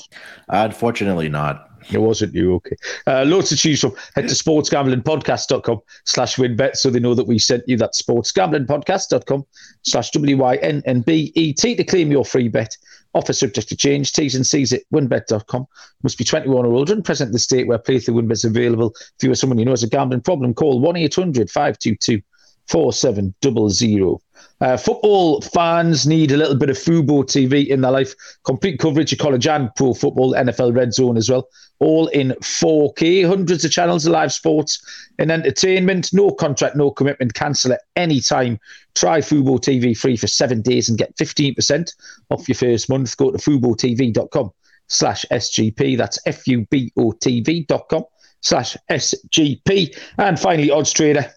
Unfortunately, 0.49 1.29
not. 1.29 1.69
It 1.91 1.97
wasn't 1.97 2.33
you, 2.33 2.55
okay. 2.55 2.75
Uh, 3.07 3.23
loads 3.23 3.49
to 3.49 3.57
choose 3.57 3.81
from. 3.81 3.95
Head 4.15 4.27
to 4.27 4.35
sportsgamblingpodcast.com 4.35 5.81
slash 6.05 6.35
WynnBET 6.37 6.75
so 6.75 6.89
they 6.89 6.99
know 6.99 7.13
that 7.13 7.27
we 7.27 7.39
sent 7.39 7.63
you 7.67 7.77
that 7.77 7.93
sportsgamblingpodcast.com 7.93 9.45
slash 9.83 10.11
W-Y-N-N-B-E-T 10.11 11.75
to 11.75 11.83
claim 11.83 12.11
your 12.11 12.25
free 12.25 12.47
bet. 12.47 12.77
Offer 13.13 13.33
subject 13.33 13.69
to 13.69 13.75
change. 13.75 14.11
T's 14.11 14.35
and 14.35 14.45
C's 14.45 14.73
at 14.73 14.81
wynnbet.com. 14.93 15.67
Must 16.01 16.17
be 16.17 16.23
21 16.23 16.65
or 16.65 16.73
older 16.73 16.93
and 16.93 17.05
present 17.05 17.29
in 17.29 17.33
the 17.33 17.39
state 17.39 17.67
where 17.67 17.77
playthrough 17.77 18.31
is 18.31 18.43
available. 18.43 18.93
If 19.17 19.23
you 19.23 19.31
or 19.31 19.35
someone 19.35 19.59
you 19.59 19.65
know 19.65 19.71
has 19.71 19.83
a 19.83 19.89
gambling 19.89 20.21
problem, 20.21 20.53
call 20.53 20.79
1 20.79 20.97
800 20.97 21.49
522 21.49 22.21
4700. 22.67 24.17
Uh, 24.61 24.77
football 24.77 25.41
fans 25.41 26.07
need 26.07 26.31
a 26.31 26.37
little 26.37 26.55
bit 26.55 26.69
of 26.69 26.77
Fubo 26.77 27.23
TV 27.23 27.67
in 27.67 27.81
their 27.81 27.91
life. 27.91 28.15
Complete 28.45 28.79
coverage 28.79 29.11
of 29.11 29.19
college 29.19 29.45
and 29.47 29.69
pro 29.75 29.93
football, 29.93 30.33
NFL 30.33 30.75
Red 30.75 30.93
Zone 30.93 31.17
as 31.17 31.29
well. 31.29 31.47
All 31.79 32.07
in 32.07 32.29
4K, 32.41 33.27
hundreds 33.27 33.65
of 33.65 33.71
channels 33.71 34.05
of 34.05 34.13
live 34.13 34.31
sports 34.31 34.81
and 35.19 35.31
entertainment. 35.31 36.13
No 36.13 36.31
contract, 36.31 36.77
no 36.77 36.91
commitment. 36.91 37.33
Cancel 37.33 37.73
at 37.73 37.81
any 37.97 38.21
time. 38.21 38.57
Try 38.95 39.19
Fubo 39.19 39.59
TV 39.59 39.97
free 39.97 40.15
for 40.15 40.27
seven 40.27 40.61
days 40.61 40.87
and 40.87 40.97
get 40.97 41.15
15% 41.17 41.93
off 42.29 42.47
your 42.47 42.55
first 42.55 42.87
month. 42.87 43.17
Go 43.17 43.31
to 43.31 43.37
FuboTV.com 43.37 44.51
slash 44.87 45.25
SGP. 45.29 45.97
That's 45.97 46.19
F-U-B-O-T-V.com 46.25 48.03
slash 48.39 48.77
SGP. 48.89 49.97
And 50.17 50.39
finally, 50.39 50.71
Odds 50.71 50.93
Trader 50.93 51.33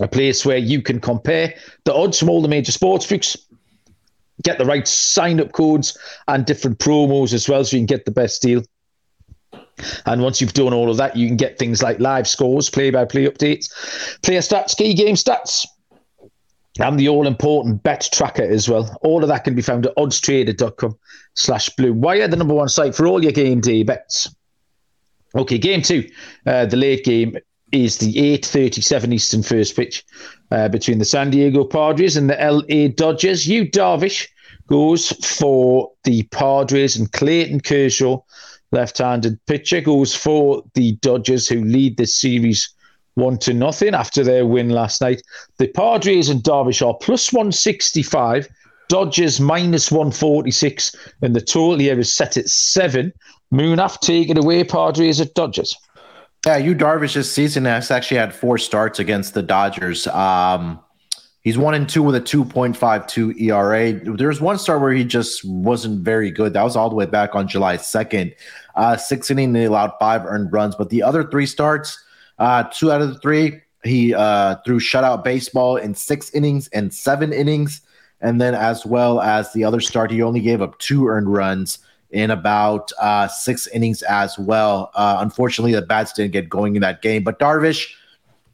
a 0.00 0.08
place 0.08 0.44
where 0.44 0.58
you 0.58 0.82
can 0.82 1.00
compare 1.00 1.54
the 1.84 1.94
odds 1.94 2.18
from 2.18 2.28
all 2.28 2.42
the 2.42 2.48
major 2.48 2.72
sports 2.72 3.06
books, 3.06 3.36
get 4.42 4.58
the 4.58 4.64
right 4.64 4.86
sign 4.86 5.40
up 5.40 5.52
codes 5.52 5.98
and 6.28 6.46
different 6.46 6.78
promos 6.78 7.32
as 7.32 7.48
well, 7.48 7.64
so 7.64 7.76
you 7.76 7.80
can 7.80 7.86
get 7.86 8.04
the 8.04 8.10
best 8.10 8.42
deal. 8.42 8.62
And 10.06 10.22
once 10.22 10.40
you've 10.40 10.54
done 10.54 10.72
all 10.72 10.90
of 10.90 10.96
that, 10.96 11.16
you 11.16 11.26
can 11.26 11.36
get 11.36 11.58
things 11.58 11.82
like 11.82 12.00
live 12.00 12.26
scores, 12.26 12.68
play 12.68 12.90
by 12.90 13.04
play 13.04 13.26
updates, 13.26 14.20
player 14.22 14.40
stats, 14.40 14.76
key 14.76 14.94
game 14.94 15.14
stats, 15.14 15.66
and 16.80 16.98
the 16.98 17.08
all 17.08 17.26
important 17.26 17.82
bet 17.82 18.08
tracker 18.12 18.42
as 18.42 18.68
well. 18.68 18.96
All 19.02 19.22
of 19.22 19.28
that 19.28 19.44
can 19.44 19.54
be 19.54 19.62
found 19.62 19.86
at 19.86 19.96
oddstrader.com 19.96 20.96
slash 21.34 21.70
blue 21.70 21.92
wire, 21.92 22.28
the 22.28 22.36
number 22.36 22.54
one 22.54 22.68
site 22.68 22.94
for 22.94 23.06
all 23.06 23.22
your 23.22 23.32
game 23.32 23.60
day 23.60 23.82
bets. 23.82 24.34
Okay, 25.34 25.58
game 25.58 25.82
two, 25.82 26.08
uh, 26.46 26.66
the 26.66 26.76
late 26.76 27.04
game 27.04 27.36
is 27.72 27.98
the 27.98 28.14
8.37 28.14 29.12
Eastern 29.12 29.42
first 29.42 29.76
pitch 29.76 30.04
uh, 30.50 30.68
between 30.68 30.98
the 30.98 31.04
San 31.04 31.30
Diego 31.30 31.64
Padres 31.64 32.16
and 32.16 32.30
the 32.30 32.36
LA 32.36 32.88
Dodgers. 32.88 33.46
Yu 33.46 33.66
Darvish 33.70 34.28
goes 34.68 35.12
for 35.24 35.90
the 36.04 36.22
Padres 36.24 36.96
and 36.96 37.10
Clayton 37.12 37.60
Kershaw, 37.60 38.20
left-handed 38.72 39.44
pitcher, 39.46 39.80
goes 39.80 40.14
for 40.14 40.62
the 40.74 40.92
Dodgers 40.96 41.48
who 41.48 41.64
lead 41.64 41.96
this 41.96 42.14
series 42.14 42.72
one 43.14 43.38
to 43.38 43.52
nothing 43.52 43.94
after 43.94 44.22
their 44.22 44.46
win 44.46 44.70
last 44.70 45.00
night. 45.00 45.22
The 45.58 45.68
Padres 45.68 46.28
and 46.28 46.42
Darvish 46.42 46.86
are 46.86 46.94
plus 46.94 47.32
165, 47.32 48.48
Dodgers 48.88 49.40
minus 49.40 49.90
146, 49.90 50.94
and 51.22 51.34
the 51.34 51.40
total 51.40 51.78
here 51.78 51.98
is 51.98 52.12
set 52.12 52.36
at 52.36 52.48
seven. 52.48 53.12
Munaf 53.52 54.00
taking 54.00 54.38
away 54.38 54.62
Padres 54.62 55.20
at 55.20 55.34
Dodgers. 55.34 55.74
Yeah, 56.46 56.56
Yu 56.56 56.74
Darvish 56.74 57.14
this 57.14 57.30
season 57.30 57.64
has 57.64 57.90
actually 57.90 58.18
had 58.18 58.34
four 58.34 58.58
starts 58.58 58.98
against 58.98 59.34
the 59.34 59.42
Dodgers. 59.42 60.06
Um, 60.06 60.78
he's 61.42 61.58
one 61.58 61.74
and 61.74 61.88
two 61.88 62.02
with 62.02 62.14
a 62.14 62.20
2.52 62.20 63.40
ERA. 63.40 63.92
There 64.16 64.28
was 64.28 64.40
one 64.40 64.56
start 64.58 64.80
where 64.80 64.92
he 64.92 65.04
just 65.04 65.44
wasn't 65.44 66.04
very 66.04 66.30
good. 66.30 66.52
That 66.52 66.62
was 66.62 66.76
all 66.76 66.88
the 66.88 66.94
way 66.94 67.06
back 67.06 67.34
on 67.34 67.48
July 67.48 67.76
2nd. 67.76 68.34
Uh, 68.76 68.96
six 68.96 69.30
innings, 69.30 69.56
he 69.56 69.64
allowed 69.64 69.92
five 69.98 70.24
earned 70.24 70.52
runs. 70.52 70.76
But 70.76 70.90
the 70.90 71.02
other 71.02 71.28
three 71.28 71.46
starts, 71.46 72.02
uh, 72.38 72.64
two 72.72 72.92
out 72.92 73.02
of 73.02 73.08
the 73.12 73.18
three, 73.18 73.60
he 73.82 74.14
uh, 74.14 74.56
threw 74.64 74.78
shutout 74.78 75.24
baseball 75.24 75.76
in 75.76 75.94
six 75.94 76.30
innings 76.30 76.68
and 76.68 76.94
seven 76.94 77.32
innings. 77.32 77.80
And 78.20 78.40
then, 78.40 78.54
as 78.54 78.86
well 78.86 79.20
as 79.20 79.52
the 79.52 79.64
other 79.64 79.80
start, 79.80 80.10
he 80.10 80.22
only 80.22 80.40
gave 80.40 80.62
up 80.62 80.78
two 80.78 81.08
earned 81.08 81.32
runs 81.32 81.78
in 82.10 82.30
about 82.30 82.90
uh, 83.00 83.28
six 83.28 83.66
innings 83.68 84.02
as 84.02 84.38
well. 84.38 84.90
Uh, 84.94 85.18
unfortunately, 85.20 85.72
the 85.72 85.82
bats 85.82 86.12
didn't 86.12 86.32
get 86.32 86.48
going 86.48 86.74
in 86.74 86.82
that 86.82 87.02
game, 87.02 87.22
but 87.22 87.38
Darvish 87.38 87.92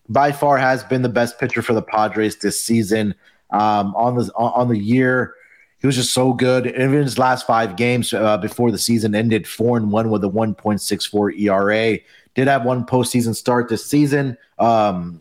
by 0.09 0.33
far 0.33 0.59
has 0.59 0.85
been 0.85 1.03
the 1.03 1.09
best 1.09 1.39
pitcher 1.39 1.63
for 1.63 1.73
the 1.73 1.83
Padres 1.83 2.37
this 2.37 2.61
season. 2.61 3.15
Um, 3.51 3.95
on 3.95 4.17
the 4.17 4.33
on 4.35 4.69
the 4.69 4.79
year, 4.79 5.35
he 5.79 5.87
was 5.87 5.97
just 5.97 6.13
so 6.13 6.33
good. 6.33 6.67
Even 6.67 7.03
his 7.03 7.19
last 7.19 7.47
five 7.47 7.77
games 7.77 8.13
uh, 8.13 8.39
before 8.39 8.71
the 8.71 8.79
season 8.79 9.15
ended, 9.15 9.47
four 9.47 9.77
and 9.77 9.93
one 9.93 10.11
with 10.11 10.25
a 10.25 10.29
1.64 10.29 11.39
ERA. 11.41 11.99
Did 12.35 12.49
have 12.49 12.65
one 12.65 12.85
postseason 12.85 13.35
start 13.35 13.69
this 13.69 13.87
season. 13.87 14.37
Um, 14.59 15.21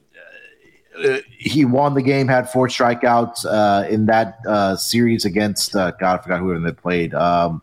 uh, 0.97 1.17
he 1.37 1.65
won 1.65 1.93
the 1.93 2.01
game, 2.01 2.27
had 2.27 2.49
four 2.49 2.67
strikeouts 2.67 3.45
uh, 3.45 3.87
in 3.87 4.05
that 4.07 4.37
uh, 4.47 4.75
series 4.75 5.25
against 5.25 5.75
uh, 5.75 5.91
God, 5.91 6.19
I 6.19 6.23
forgot 6.23 6.39
who 6.39 6.59
they 6.59 6.71
played. 6.71 7.13
Um, 7.13 7.61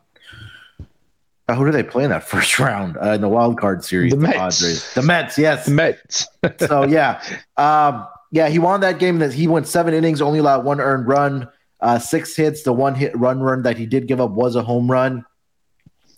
who 1.55 1.65
do 1.67 1.73
they 1.73 1.83
play 1.83 2.05
in 2.05 2.11
that 2.11 2.25
first 2.29 2.59
round 2.59 2.97
uh, 2.97 3.13
in 3.13 3.21
the 3.21 3.29
wild 3.29 3.59
card 3.59 3.85
series? 3.85 4.11
The, 4.11 4.17
the 4.17 4.23
Mets. 4.23 4.37
Padres. 4.37 4.95
The 4.95 5.03
Mets, 5.03 5.39
yes. 5.39 5.65
The 5.67 5.71
Mets. 5.71 6.27
so 6.59 6.85
yeah, 6.85 7.23
um, 7.57 8.07
yeah, 8.31 8.49
he 8.49 8.59
won 8.59 8.81
that 8.81 8.99
game. 8.99 9.19
That 9.19 9.33
he 9.33 9.47
went 9.47 9.67
seven 9.67 9.95
innings, 9.95 10.21
only 10.21 10.39
allowed 10.39 10.65
one 10.65 10.81
earned 10.81 11.09
run, 11.09 11.49
uh, 11.81 11.99
six 11.99 12.37
hits. 12.37 12.63
The 12.63 12.73
one 12.73 12.95
hit 12.95 13.17
run 13.17 13.41
run 13.41 13.63
that 13.63 13.77
he 13.77 13.87
did 13.87 14.07
give 14.07 14.21
up 14.21 14.31
was 14.31 14.57
a 14.57 14.63
home 14.63 14.91
run. 14.91 15.25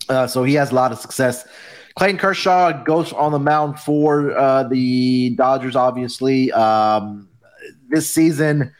Uh, 0.09 0.27
so 0.27 0.43
he 0.43 0.53
has 0.55 0.71
a 0.71 0.75
lot 0.75 0.91
of 0.91 0.99
success. 0.99 1.47
Clayton 1.95 2.17
Kershaw 2.17 2.83
goes 2.83 3.13
on 3.13 3.31
the 3.31 3.39
mound 3.39 3.79
for 3.79 4.35
uh, 4.37 4.63
the 4.63 5.31
Dodgers. 5.31 5.75
Obviously, 5.75 6.51
um, 6.51 7.29
this 7.89 8.09
season 8.09 8.73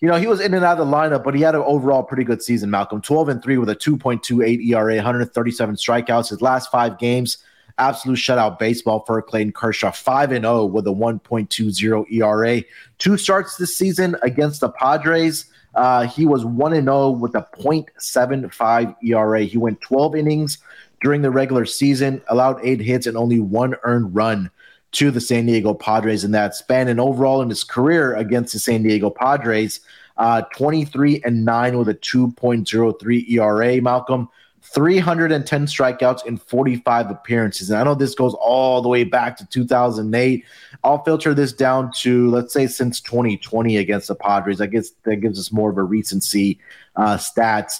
you 0.00 0.06
know, 0.06 0.16
he 0.16 0.26
was 0.26 0.40
in 0.40 0.54
and 0.54 0.64
out 0.64 0.78
of 0.78 0.86
the 0.86 0.96
lineup, 0.96 1.24
but 1.24 1.34
he 1.34 1.42
had 1.42 1.54
an 1.54 1.62
overall 1.62 2.02
pretty 2.02 2.22
good 2.22 2.42
season, 2.42 2.70
Malcolm. 2.70 3.00
12 3.00 3.28
and 3.30 3.42
3 3.42 3.58
with 3.58 3.68
a 3.68 3.74
2.28 3.74 4.64
ERA, 4.66 4.94
137 4.94 5.74
strikeouts. 5.74 6.28
His 6.28 6.40
last 6.40 6.70
five 6.70 6.98
games, 6.98 7.38
absolute 7.78 8.18
shutout 8.18 8.60
baseball 8.60 9.04
for 9.06 9.20
Clayton 9.20 9.52
Kershaw. 9.52 9.90
5 9.90 10.32
and 10.32 10.44
0 10.44 10.66
with 10.66 10.86
a 10.86 10.90
1.20 10.90 12.12
ERA. 12.12 12.62
Two 12.98 13.16
starts 13.16 13.56
this 13.56 13.76
season 13.76 14.14
against 14.22 14.60
the 14.60 14.68
Padres. 14.68 15.46
Uh, 15.74 16.06
he 16.06 16.26
was 16.26 16.44
1 16.44 16.74
and 16.74 16.86
0 16.86 17.10
with 17.10 17.34
a 17.34 17.46
0.75 17.58 18.96
ERA. 19.02 19.42
He 19.42 19.58
went 19.58 19.80
12 19.80 20.14
innings 20.14 20.58
during 21.00 21.22
the 21.22 21.30
regular 21.30 21.64
season, 21.64 22.22
allowed 22.28 22.60
eight 22.64 22.80
hits 22.80 23.06
and 23.06 23.16
only 23.16 23.40
one 23.40 23.74
earned 23.82 24.14
run 24.14 24.50
to 24.92 25.10
the 25.10 25.20
San 25.20 25.46
Diego 25.46 25.74
Padres 25.74 26.24
in 26.24 26.30
that 26.32 26.54
span. 26.54 26.88
And 26.88 27.00
overall 27.00 27.42
in 27.42 27.48
his 27.48 27.64
career 27.64 28.14
against 28.16 28.52
the 28.52 28.58
San 28.58 28.82
Diego 28.82 29.10
Padres, 29.10 29.80
uh, 30.16 30.42
23 30.56 31.22
and 31.24 31.44
9 31.44 31.78
with 31.78 31.88
a 31.88 31.94
2.03 31.94 33.30
ERA, 33.30 33.80
Malcolm. 33.80 34.28
310 34.60 35.66
strikeouts 35.66 36.26
in 36.26 36.36
45 36.36 37.10
appearances. 37.10 37.70
And 37.70 37.78
I 37.78 37.84
know 37.84 37.94
this 37.94 38.14
goes 38.14 38.34
all 38.34 38.82
the 38.82 38.88
way 38.88 39.04
back 39.04 39.36
to 39.38 39.46
2008. 39.46 40.44
I'll 40.84 41.02
filter 41.04 41.32
this 41.32 41.52
down 41.52 41.90
to, 41.98 42.28
let's 42.30 42.52
say, 42.52 42.66
since 42.66 43.00
2020 43.00 43.78
against 43.78 44.08
the 44.08 44.14
Padres. 44.14 44.60
I 44.60 44.66
guess 44.66 44.90
that 45.04 45.16
gives 45.16 45.38
us 45.38 45.52
more 45.52 45.70
of 45.70 45.78
a 45.78 45.82
recency 45.82 46.58
uh, 46.96 47.16
stats. 47.16 47.76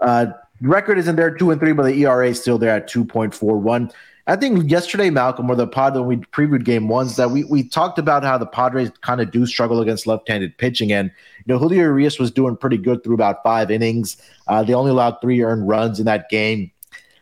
Uh, 0.00 0.26
record 0.60 0.98
isn't 0.98 1.16
there, 1.16 1.34
two 1.34 1.50
and 1.50 1.60
three, 1.60 1.72
but 1.72 1.84
the 1.84 2.02
ERA 2.02 2.28
is 2.28 2.40
still 2.40 2.58
there 2.58 2.76
at 2.76 2.88
2.41. 2.88 3.92
I 4.28 4.34
think 4.34 4.68
yesterday, 4.68 5.08
Malcolm, 5.10 5.48
or 5.48 5.54
the 5.54 5.68
pod 5.68 5.94
when 5.94 6.06
we 6.06 6.16
previewed 6.16 6.64
game 6.64 6.88
ones, 6.88 7.14
that 7.16 7.30
we, 7.30 7.44
we 7.44 7.62
talked 7.62 7.98
about 7.98 8.24
how 8.24 8.36
the 8.36 8.46
Padres 8.46 8.90
kind 9.00 9.20
of 9.20 9.30
do 9.30 9.46
struggle 9.46 9.80
against 9.80 10.06
left-handed 10.06 10.58
pitching, 10.58 10.92
and 10.92 11.12
you 11.44 11.54
know 11.54 11.58
Julio 11.58 11.82
Urias 11.82 12.18
was 12.18 12.32
doing 12.32 12.56
pretty 12.56 12.76
good 12.76 13.04
through 13.04 13.14
about 13.14 13.44
five 13.44 13.70
innings. 13.70 14.16
Uh, 14.48 14.64
they 14.64 14.74
only 14.74 14.90
allowed 14.90 15.20
three 15.20 15.42
earned 15.42 15.68
runs 15.68 16.00
in 16.00 16.06
that 16.06 16.28
game. 16.28 16.72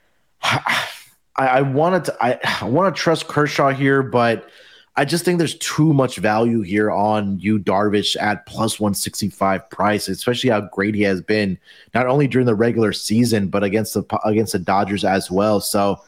I, 0.43 0.89
I 1.37 1.63
wanted 1.63 2.05
to 2.07 2.17
I, 2.25 2.39
I 2.63 2.65
want 2.67 2.95
to 2.95 3.01
trust 3.01 3.29
Kershaw 3.29 3.71
here, 3.71 4.03
but 4.03 4.49
I 4.97 5.05
just 5.05 5.25
think 5.25 5.39
there's 5.39 5.59
too 5.59 5.93
much 5.93 6.19
value 6.19 6.63
here 6.63 6.91
on 6.91 7.39
Yu 7.41 7.59
Darvish 7.59 8.17
at 8.21 8.47
plus 8.47 8.79
165 8.79 9.69
price, 9.69 10.09
especially 10.09 10.51
how 10.51 10.61
great 10.61 10.95
he 10.95 11.03
has 11.03 11.21
been 11.21 11.59
not 11.95 12.07
only 12.07 12.29
during 12.29 12.47
the 12.47 12.55
regular 12.55 12.93
season 12.93 13.49
but 13.49 13.65
against 13.65 13.93
the 13.95 14.05
against 14.25 14.53
the 14.53 14.59
Dodgers 14.59 15.05
as 15.05 15.31
well. 15.31 15.61
So 15.61 16.01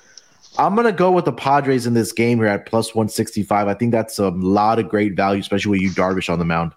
I'm 0.59 0.75
gonna 0.75 0.93
go 0.93 1.11
with 1.11 1.25
the 1.25 1.33
Padres 1.33 1.87
in 1.87 1.95
this 1.95 2.13
game 2.13 2.39
here 2.39 2.47
at 2.47 2.67
plus 2.67 2.95
165. 2.95 3.69
I 3.69 3.75
think 3.75 3.93
that's 3.93 4.19
a 4.19 4.31
lot 4.31 4.79
of 4.79 4.89
great 4.89 5.15
value, 5.15 5.41
especially 5.41 5.71
with 5.73 5.81
Yu 5.81 5.91
Darvish 5.91 6.31
on 6.31 6.39
the 6.39 6.45
mound. 6.45 6.73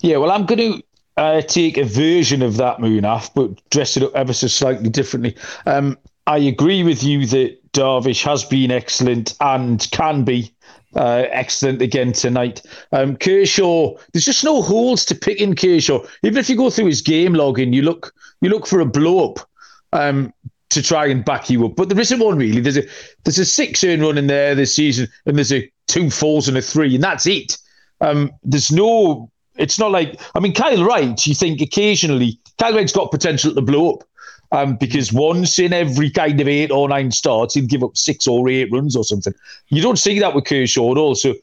Yeah, 0.00 0.18
well, 0.18 0.30
I'm 0.30 0.46
going 0.46 0.58
to 0.72 0.82
uh, 1.16 1.42
take 1.42 1.76
a 1.76 1.84
version 1.84 2.42
of 2.42 2.56
that 2.58 2.78
Munaf, 2.78 3.30
but 3.34 3.68
dress 3.70 3.96
it 3.96 4.02
up 4.02 4.14
ever 4.14 4.32
so 4.32 4.46
slightly 4.46 4.88
differently. 4.88 5.36
Um, 5.66 5.98
I 6.26 6.38
agree 6.38 6.82
with 6.82 7.02
you 7.02 7.26
that 7.26 7.58
Darvish 7.72 8.22
has 8.24 8.44
been 8.44 8.70
excellent 8.70 9.34
and 9.40 9.86
can 9.92 10.24
be 10.24 10.52
uh, 10.94 11.24
excellent 11.30 11.82
again 11.82 12.12
tonight. 12.12 12.62
Um, 12.92 13.16
Kershaw, 13.16 13.94
there's 14.12 14.24
just 14.24 14.44
no 14.44 14.62
holes 14.62 15.04
to 15.06 15.14
pick 15.14 15.40
in 15.40 15.54
Kershaw. 15.54 16.04
Even 16.22 16.38
if 16.38 16.48
you 16.48 16.56
go 16.56 16.70
through 16.70 16.86
his 16.86 17.02
game 17.02 17.34
logging, 17.34 17.72
you 17.72 17.82
look 17.82 18.12
you 18.40 18.48
look 18.48 18.66
for 18.66 18.80
a 18.80 18.86
blow 18.86 19.30
up. 19.30 19.48
Um, 19.92 20.32
to 20.70 20.82
try 20.82 21.06
and 21.06 21.24
back 21.24 21.48
you 21.48 21.64
up. 21.66 21.76
But 21.76 21.88
there 21.88 22.00
isn't 22.00 22.18
one 22.18 22.38
really. 22.38 22.60
There's 22.60 22.78
a 22.78 22.84
there's 23.24 23.38
a 23.38 23.44
six 23.44 23.82
earn 23.84 24.00
run 24.00 24.18
in 24.18 24.26
there 24.26 24.54
this 24.54 24.74
season, 24.74 25.08
and 25.24 25.36
there's 25.36 25.52
a 25.52 25.70
two 25.86 26.10
fours 26.10 26.48
and 26.48 26.56
a 26.56 26.62
three, 26.62 26.94
and 26.94 27.04
that's 27.04 27.26
it. 27.26 27.56
Um, 28.00 28.32
there's 28.42 28.72
no. 28.72 29.30
It's 29.56 29.78
not 29.78 29.90
like 29.90 30.20
I 30.34 30.40
mean 30.40 30.54
Kyle 30.54 30.84
Wright. 30.84 31.26
You 31.26 31.34
think 31.34 31.60
occasionally 31.60 32.38
Kyle 32.58 32.74
Wright's 32.74 32.92
got 32.92 33.10
potential 33.10 33.54
to 33.54 33.60
blow 33.60 33.94
up. 33.94 34.04
Um, 34.52 34.76
because 34.76 35.12
once 35.12 35.58
in 35.58 35.72
every 35.72 36.08
kind 36.08 36.40
of 36.40 36.46
eight 36.46 36.70
or 36.70 36.88
nine 36.88 37.10
starts, 37.10 37.54
he'd 37.54 37.68
give 37.68 37.82
up 37.82 37.96
six 37.96 38.28
or 38.28 38.48
eight 38.48 38.70
runs 38.70 38.94
or 38.94 39.02
something. 39.02 39.34
You 39.70 39.82
don't 39.82 39.98
see 39.98 40.20
that 40.20 40.36
with 40.36 40.44
Kershaw 40.44 40.92
at 40.92 40.98
all. 40.98 41.16
So 41.16 41.34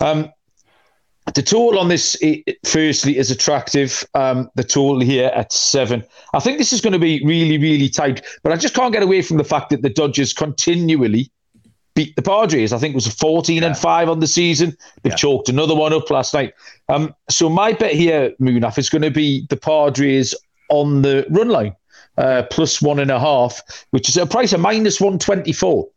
um, 0.00 0.32
the 1.34 1.42
total 1.42 1.78
on 1.78 1.88
this, 1.88 2.16
firstly, 2.64 3.18
is 3.18 3.30
attractive. 3.30 4.04
Um, 4.14 4.50
the 4.54 4.64
total 4.64 5.00
here 5.00 5.30
at 5.34 5.52
seven. 5.52 6.04
I 6.34 6.40
think 6.40 6.58
this 6.58 6.72
is 6.72 6.80
going 6.80 6.92
to 6.92 6.98
be 6.98 7.24
really, 7.24 7.58
really 7.58 7.88
tight. 7.88 8.24
But 8.42 8.52
I 8.52 8.56
just 8.56 8.74
can't 8.74 8.92
get 8.92 9.02
away 9.02 9.22
from 9.22 9.36
the 9.36 9.44
fact 9.44 9.70
that 9.70 9.82
the 9.82 9.90
Dodgers 9.90 10.32
continually 10.32 11.30
beat 11.94 12.14
the 12.14 12.22
Padres. 12.22 12.72
I 12.72 12.78
think 12.78 12.92
it 12.92 12.94
was 12.94 13.08
14 13.08 13.62
yeah. 13.62 13.66
and 13.66 13.76
5 13.76 14.08
on 14.08 14.20
the 14.20 14.26
season. 14.26 14.76
They've 15.02 15.12
yeah. 15.12 15.16
chalked 15.16 15.48
another 15.48 15.74
one 15.74 15.92
up 15.92 16.08
last 16.10 16.32
night. 16.32 16.54
Um, 16.88 17.14
so 17.28 17.48
my 17.48 17.72
bet 17.72 17.92
here, 17.92 18.32
Munaf, 18.40 18.78
is 18.78 18.88
going 18.88 19.02
to 19.02 19.10
be 19.10 19.46
the 19.50 19.56
Padres 19.56 20.34
on 20.70 21.02
the 21.02 21.26
run 21.30 21.48
line, 21.48 21.74
uh, 22.16 22.44
plus 22.50 22.80
one 22.80 23.00
and 23.00 23.10
a 23.10 23.18
half, 23.18 23.60
which 23.90 24.08
is 24.08 24.16
a 24.16 24.26
price 24.26 24.52
of 24.52 24.60
minus 24.60 25.00
124. 25.00 25.88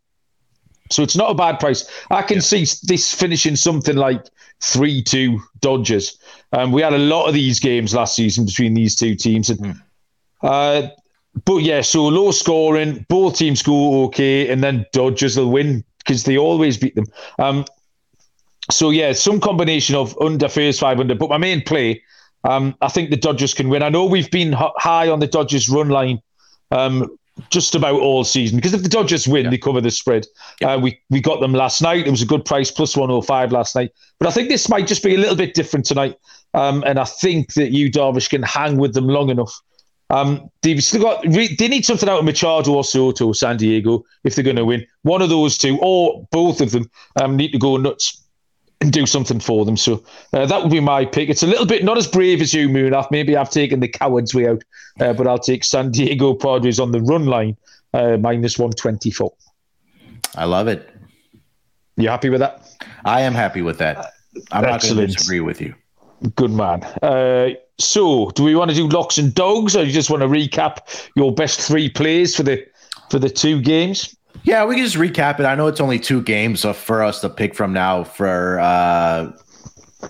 So 0.92 1.02
it's 1.02 1.16
not 1.16 1.30
a 1.30 1.34
bad 1.34 1.58
price. 1.58 1.88
I 2.10 2.22
can 2.22 2.36
yeah. 2.36 2.42
see 2.42 2.66
this 2.84 3.12
finishing 3.12 3.56
something 3.56 3.96
like 3.96 4.24
3 4.60 5.02
2 5.02 5.40
Dodgers. 5.60 6.18
Um, 6.52 6.72
we 6.72 6.82
had 6.82 6.92
a 6.92 6.98
lot 6.98 7.26
of 7.26 7.34
these 7.34 7.58
games 7.60 7.94
last 7.94 8.14
season 8.14 8.44
between 8.44 8.74
these 8.74 8.94
two 8.94 9.14
teams. 9.14 9.50
And, 9.50 9.60
mm. 9.60 9.82
uh, 10.42 10.88
but 11.44 11.58
yeah, 11.58 11.80
so 11.80 12.06
low 12.06 12.30
scoring, 12.30 13.06
both 13.08 13.36
teams 13.36 13.60
score 13.60 14.06
okay, 14.06 14.50
and 14.50 14.62
then 14.62 14.86
Dodgers 14.92 15.36
will 15.36 15.50
win 15.50 15.84
because 15.98 16.24
they 16.24 16.36
always 16.36 16.76
beat 16.76 16.94
them. 16.94 17.06
Um, 17.38 17.64
so 18.70 18.90
yeah, 18.90 19.12
some 19.12 19.40
combination 19.40 19.96
of 19.96 20.16
under 20.20 20.48
first 20.48 20.80
500. 20.80 21.18
But 21.18 21.30
my 21.30 21.38
main 21.38 21.62
play, 21.62 22.02
um, 22.44 22.76
I 22.80 22.88
think 22.88 23.10
the 23.10 23.16
Dodgers 23.16 23.54
can 23.54 23.68
win. 23.68 23.82
I 23.82 23.88
know 23.88 24.04
we've 24.04 24.30
been 24.30 24.52
high 24.52 25.08
on 25.08 25.20
the 25.20 25.26
Dodgers 25.26 25.68
run 25.68 25.88
line 25.88 26.20
um, 26.70 27.16
just 27.50 27.74
about 27.74 28.00
all 28.00 28.24
season 28.24 28.56
because 28.56 28.74
if 28.74 28.82
the 28.82 28.88
Dodgers 28.88 29.26
win, 29.26 29.44
yeah. 29.44 29.50
they 29.50 29.58
cover 29.58 29.80
the 29.80 29.90
spread. 29.90 30.26
Yeah. 30.60 30.72
Uh, 30.72 30.78
we 30.78 31.00
we 31.10 31.20
got 31.20 31.40
them 31.40 31.52
last 31.52 31.80
night. 31.80 32.06
It 32.06 32.10
was 32.10 32.22
a 32.22 32.26
good 32.26 32.44
price, 32.44 32.70
plus 32.70 32.96
one 32.96 33.08
hundred 33.08 33.18
oh 33.18 33.22
five 33.22 33.52
last 33.52 33.74
night. 33.74 33.92
But 34.18 34.28
I 34.28 34.32
think 34.32 34.48
this 34.48 34.68
might 34.68 34.86
just 34.86 35.02
be 35.02 35.14
a 35.14 35.18
little 35.18 35.36
bit 35.36 35.54
different 35.54 35.86
tonight. 35.86 36.16
Um, 36.54 36.84
and 36.86 36.98
I 36.98 37.04
think 37.04 37.54
that 37.54 37.72
Yu 37.72 37.90
Darvish 37.90 38.28
can 38.28 38.42
hang 38.42 38.76
with 38.76 38.94
them 38.94 39.06
long 39.06 39.30
enough. 39.30 39.58
Um, 40.10 40.50
they've 40.60 40.82
still 40.84 41.00
got 41.00 41.22
they 41.22 41.68
need 41.68 41.86
something 41.86 42.08
out 42.08 42.18
of 42.18 42.24
Machado 42.26 42.74
or 42.74 42.84
Soto, 42.84 43.32
San 43.32 43.56
Diego, 43.56 44.04
if 44.24 44.34
they're 44.34 44.44
going 44.44 44.56
to 44.56 44.64
win. 44.64 44.86
One 45.02 45.22
of 45.22 45.30
those 45.30 45.56
two, 45.56 45.78
or 45.80 46.26
both 46.30 46.60
of 46.60 46.70
them, 46.72 46.90
um, 47.16 47.36
need 47.36 47.52
to 47.52 47.58
go 47.58 47.78
nuts 47.78 48.21
and 48.82 48.92
do 48.92 49.06
something 49.06 49.38
for 49.38 49.64
them. 49.64 49.76
So 49.76 50.02
uh, 50.32 50.44
that 50.46 50.60
would 50.60 50.70
be 50.70 50.80
my 50.80 51.04
pick. 51.04 51.28
It's 51.28 51.44
a 51.44 51.46
little 51.46 51.66
bit 51.66 51.84
not 51.84 51.96
as 51.96 52.08
brave 52.08 52.42
as 52.42 52.52
you, 52.52 52.68
Munaf. 52.68 53.10
Maybe 53.12 53.36
I've 53.36 53.48
taken 53.48 53.78
the 53.78 53.88
coward's 53.88 54.34
way 54.34 54.48
out, 54.48 54.62
uh, 55.00 55.12
but 55.12 55.28
I'll 55.28 55.38
take 55.38 55.62
San 55.62 55.92
Diego 55.92 56.34
Padres 56.34 56.80
on 56.80 56.90
the 56.90 57.00
run 57.00 57.26
line, 57.26 57.56
uh, 57.94 58.16
minus 58.16 58.58
124. 58.58 59.32
I 60.34 60.44
love 60.44 60.66
it. 60.66 60.90
You 61.96 62.08
happy 62.08 62.28
with 62.28 62.40
that? 62.40 62.68
I 63.04 63.20
am 63.20 63.34
happy 63.34 63.62
with 63.62 63.78
that. 63.78 64.14
I'm 64.50 64.62
not 64.62 64.82
going 64.82 64.96
to 64.96 65.06
disagree 65.06 65.40
with 65.40 65.60
you. 65.60 65.74
Good 66.34 66.50
man. 66.50 66.82
Uh, 67.02 67.50
so, 67.78 68.30
do 68.30 68.42
we 68.42 68.54
want 68.56 68.70
to 68.70 68.76
do 68.76 68.88
locks 68.88 69.18
and 69.18 69.32
dogs, 69.32 69.76
or 69.76 69.84
you 69.84 69.92
just 69.92 70.10
want 70.10 70.22
to 70.22 70.28
recap 70.28 71.08
your 71.14 71.32
best 71.32 71.60
three 71.60 71.88
plays 71.88 72.34
for 72.34 72.42
the 72.42 72.64
for 73.10 73.18
the 73.18 73.28
two 73.28 73.60
games? 73.60 74.16
Yeah, 74.44 74.64
we 74.64 74.74
can 74.74 74.84
just 74.84 74.96
recap 74.96 75.38
it. 75.38 75.46
I 75.46 75.54
know 75.54 75.66
it's 75.68 75.80
only 75.80 75.98
two 75.98 76.22
games 76.22 76.64
for 76.64 77.02
us 77.02 77.20
to 77.20 77.28
pick 77.28 77.54
from 77.54 77.72
now 77.72 78.04
for 78.04 78.58
uh, 78.60 79.32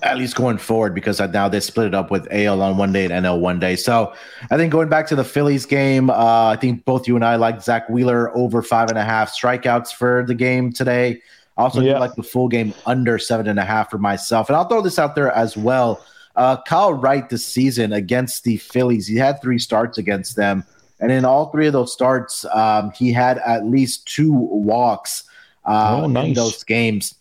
at 0.03 0.17
least 0.17 0.37
going 0.37 0.59
forward 0.59 0.95
because 0.95 1.21
now 1.21 1.49
they 1.49 1.61
split 1.61 1.89
it 1.89 1.95
up 1.95 2.11
with 2.11 2.27
AL 2.31 2.63
on 2.63 2.77
one 2.77 2.93
day 2.93 3.05
and 3.05 3.13
NL 3.13 3.41
one 3.41 3.59
day. 3.59 3.77
So 3.77 4.15
I 4.51 4.57
think 4.57 4.73
going 4.73 4.89
back 4.89 5.07
to 5.09 5.17
the 5.17 5.25
Phillies 5.25 5.67
game, 5.67 6.09
uh, 6.09 6.47
I 6.47 6.57
think 6.57 6.85
both 6.85 7.07
you 7.07 7.15
and 7.15 7.25
I 7.25 7.37
like 7.37 7.61
Zack 7.63 7.89
Wheeler 7.89 8.35
over 8.37 8.63
five 8.63 8.89
and 8.89 8.99
a 8.99 9.05
half 9.05 9.33
strikeouts 9.33 9.93
for 9.93 10.25
the 10.27 10.35
game 10.35 10.73
today. 10.73 11.21
Also, 11.59 11.83
yeah. 11.83 11.99
like 11.99 12.15
the 12.15 12.23
full 12.23 12.49
game 12.49 12.73
under 12.87 13.19
seven 13.19 13.47
and 13.47 13.59
a 13.59 13.65
half 13.65 13.91
for 13.91 13.99
myself. 13.99 14.49
And 14.49 14.57
I'll 14.57 14.67
throw 14.67 14.81
this 14.81 14.99
out 14.99 15.15
there 15.15 15.31
as 15.33 15.57
well. 15.57 16.03
Uh, 16.35 16.57
Kyle 16.63 16.95
Wright 16.95 17.29
this 17.29 17.45
season 17.45 17.93
against 17.93 18.45
the 18.45 18.57
Phillies, 18.57 19.07
he 19.07 19.17
had 19.17 19.43
three 19.43 19.59
starts 19.59 19.99
against 19.99 20.37
them. 20.37 20.65
And 21.03 21.11
in 21.11 21.25
all 21.25 21.51
three 21.51 21.67
of 21.67 21.73
those 21.73 21.93
starts, 21.93 22.47
um, 22.47 22.93
he 22.93 23.13
had 23.13 23.39
at 23.39 23.67
least 23.67 24.07
two 24.07 24.33
walks 24.33 25.25
uh, 25.65 26.03
oh, 26.05 26.07
nice. 26.07 26.29
in 26.29 26.35
those 26.35 26.65
games. 26.65 27.17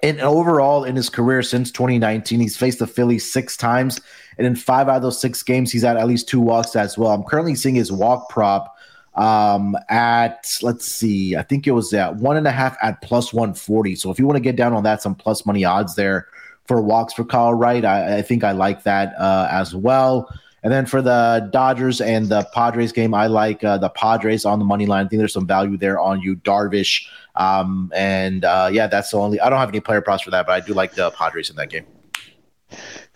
And 0.00 0.20
overall, 0.20 0.84
in 0.84 0.94
his 0.94 1.10
career 1.10 1.42
since 1.42 1.72
2019, 1.72 2.38
he's 2.38 2.56
faced 2.56 2.78
the 2.78 2.86
Phillies 2.86 3.30
six 3.30 3.56
times. 3.56 4.00
And 4.38 4.46
in 4.46 4.54
five 4.54 4.88
out 4.88 4.96
of 4.96 5.02
those 5.02 5.20
six 5.20 5.42
games, 5.42 5.72
he's 5.72 5.82
had 5.82 5.96
at 5.96 6.06
least 6.06 6.28
two 6.28 6.40
walks 6.40 6.76
as 6.76 6.96
well. 6.96 7.10
I'm 7.10 7.24
currently 7.24 7.56
seeing 7.56 7.74
his 7.74 7.90
walk 7.90 8.28
prop 8.28 8.76
um, 9.16 9.76
at, 9.88 10.48
let's 10.62 10.86
see, 10.86 11.34
I 11.34 11.42
think 11.42 11.66
it 11.66 11.72
was 11.72 11.92
at 11.92 12.14
one 12.14 12.36
and 12.36 12.46
a 12.46 12.52
half 12.52 12.76
at 12.80 13.02
plus 13.02 13.32
140. 13.32 13.96
So 13.96 14.12
if 14.12 14.20
you 14.20 14.26
want 14.26 14.36
to 14.36 14.40
get 14.40 14.54
down 14.54 14.72
on 14.72 14.84
that, 14.84 15.02
some 15.02 15.16
plus 15.16 15.44
money 15.44 15.64
odds 15.64 15.96
there 15.96 16.28
for 16.66 16.80
walks 16.80 17.14
for 17.14 17.24
Kyle 17.24 17.54
Wright, 17.54 17.84
I, 17.84 18.18
I 18.18 18.22
think 18.22 18.44
I 18.44 18.52
like 18.52 18.84
that 18.84 19.14
uh, 19.18 19.48
as 19.50 19.74
well. 19.74 20.32
And 20.62 20.72
then 20.72 20.86
for 20.86 21.00
the 21.00 21.48
Dodgers 21.52 22.00
and 22.00 22.28
the 22.28 22.46
Padres 22.52 22.92
game, 22.92 23.14
I 23.14 23.28
like 23.28 23.62
uh, 23.62 23.78
the 23.78 23.88
Padres 23.90 24.44
on 24.44 24.58
the 24.58 24.64
money 24.64 24.86
line. 24.86 25.06
I 25.06 25.08
think 25.08 25.20
there's 25.20 25.32
some 25.32 25.46
value 25.46 25.76
there 25.76 26.00
on 26.00 26.20
Yu 26.20 26.36
Darvish. 26.36 27.06
Um, 27.36 27.92
and 27.94 28.44
uh, 28.44 28.68
yeah, 28.72 28.88
that's 28.88 29.10
the 29.10 29.18
only. 29.18 29.40
I 29.40 29.48
don't 29.50 29.60
have 29.60 29.68
any 29.68 29.80
player 29.80 30.00
props 30.00 30.24
for 30.24 30.30
that, 30.32 30.46
but 30.46 30.52
I 30.52 30.60
do 30.60 30.74
like 30.74 30.94
the 30.94 31.10
Padres 31.12 31.50
in 31.50 31.56
that 31.56 31.70
game. 31.70 31.86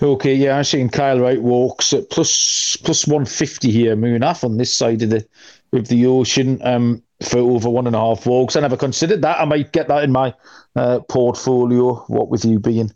Okay, 0.01 0.35
yeah, 0.35 0.57
I'm 0.57 0.65
seeing 0.65 0.89
Kyle 0.89 1.21
Wright 1.21 1.43
walks 1.43 1.93
at 1.93 2.11
plus 2.11 2.77
plus 2.77 3.07
one 3.07 3.25
fifty 3.25 3.71
here, 3.71 3.95
Munaf 3.95 4.45
on 4.45 4.57
this 4.57 4.73
side 4.73 5.03
of 5.03 5.11
the 5.11 5.27
of 5.73 5.89
the 5.89 6.07
ocean 6.07 6.61
um, 6.63 7.03
for 7.23 7.39
over 7.39 7.69
one 7.69 7.87
and 7.87 7.95
a 7.97 7.99
half 7.99 8.27
walks. 8.27 8.57
I 8.57 8.61
never 8.61 8.77
considered 8.77 9.23
that. 9.23 9.41
I 9.41 9.45
might 9.45 9.73
get 9.73 9.89
that 9.89 10.05
in 10.05 10.13
my 10.13 10.35
uh, 10.75 11.01
portfolio. 11.09 11.97
What 12.07 12.29
with 12.29 12.45
you 12.45 12.59
being 12.59 12.93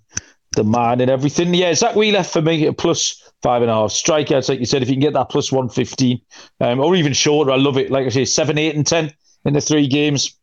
the 0.56 0.64
man 0.64 1.00
and 1.00 1.10
everything, 1.10 1.54
yeah, 1.54 1.72
Zack 1.74 1.94
Wheeler 1.94 2.22
for 2.22 2.42
me 2.42 2.70
plus 2.72 3.22
five 3.42 3.62
and 3.62 3.70
a 3.70 3.74
half 3.74 3.90
strikeouts. 3.90 4.48
Like 4.48 4.60
you 4.60 4.66
said, 4.66 4.82
if 4.82 4.88
you 4.88 4.94
can 4.94 5.00
get 5.00 5.12
that 5.14 5.28
plus 5.28 5.52
one 5.52 5.68
fifteen 5.68 6.20
um, 6.60 6.80
or 6.80 6.96
even 6.96 7.12
shorter, 7.12 7.52
I 7.52 7.56
love 7.56 7.78
it. 7.78 7.90
Like 7.90 8.06
I 8.06 8.10
say, 8.10 8.24
seven, 8.24 8.58
eight, 8.58 8.74
and 8.74 8.86
ten 8.86 9.12
in 9.44 9.54
the 9.54 9.60
three 9.60 9.86
games 9.86 10.36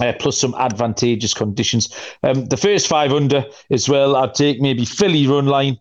uh, 0.00 0.12
plus 0.18 0.38
some 0.38 0.54
advantageous 0.54 1.34
conditions. 1.34 1.94
Um, 2.22 2.46
the 2.46 2.56
first 2.56 2.86
five 2.86 3.12
under 3.12 3.44
as 3.70 3.88
well, 3.88 4.16
I'd 4.16 4.34
take 4.34 4.60
maybe 4.60 4.84
Philly 4.84 5.26
run 5.26 5.46
line. 5.46 5.78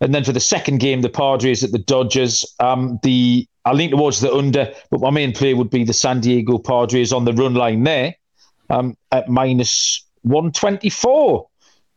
And 0.00 0.12
then 0.14 0.24
for 0.24 0.32
the 0.32 0.40
second 0.40 0.80
game, 0.80 1.02
the 1.02 1.08
Padres 1.08 1.62
at 1.62 1.70
the 1.70 1.78
Dodgers. 1.78 2.44
Um, 2.58 2.98
the 3.02 3.46
I 3.64 3.72
lean 3.72 3.92
towards 3.92 4.20
the 4.20 4.32
under, 4.32 4.74
but 4.90 5.00
my 5.00 5.10
main 5.10 5.32
play 5.32 5.54
would 5.54 5.70
be 5.70 5.84
the 5.84 5.92
San 5.92 6.20
Diego 6.20 6.58
Padres 6.58 7.12
on 7.12 7.24
the 7.24 7.32
run 7.32 7.54
line 7.54 7.84
there 7.84 8.16
um, 8.70 8.96
at 9.12 9.28
minus 9.28 10.04
124. 10.22 11.48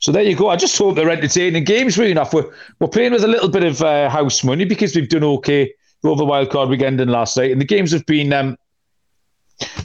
So 0.05 0.11
there 0.11 0.21
you 0.21 0.35
go. 0.35 0.49
I 0.49 0.55
just 0.55 0.77
hope 0.77 0.95
they're 0.95 1.09
entertaining 1.09 1.63
games, 1.63 1.97
really 1.97 2.11
enough. 2.11 2.31
We're, 2.31 2.45
we're 2.79 2.89
playing 2.89 3.13
with 3.13 3.23
a 3.23 3.27
little 3.27 3.49
bit 3.49 3.63
of 3.63 3.81
uh, 3.81 4.07
house 4.07 4.43
money 4.43 4.63
because 4.63 4.95
we've 4.95 5.09
done 5.09 5.23
okay 5.23 5.73
over 6.03 6.23
wildcard 6.23 6.69
weekend 6.69 7.01
and 7.01 7.09
last 7.09 7.35
night. 7.35 7.51
And 7.51 7.59
the 7.59 7.65
games 7.65 7.91
have 7.91 8.05
been 8.05 8.31
um, 8.31 8.55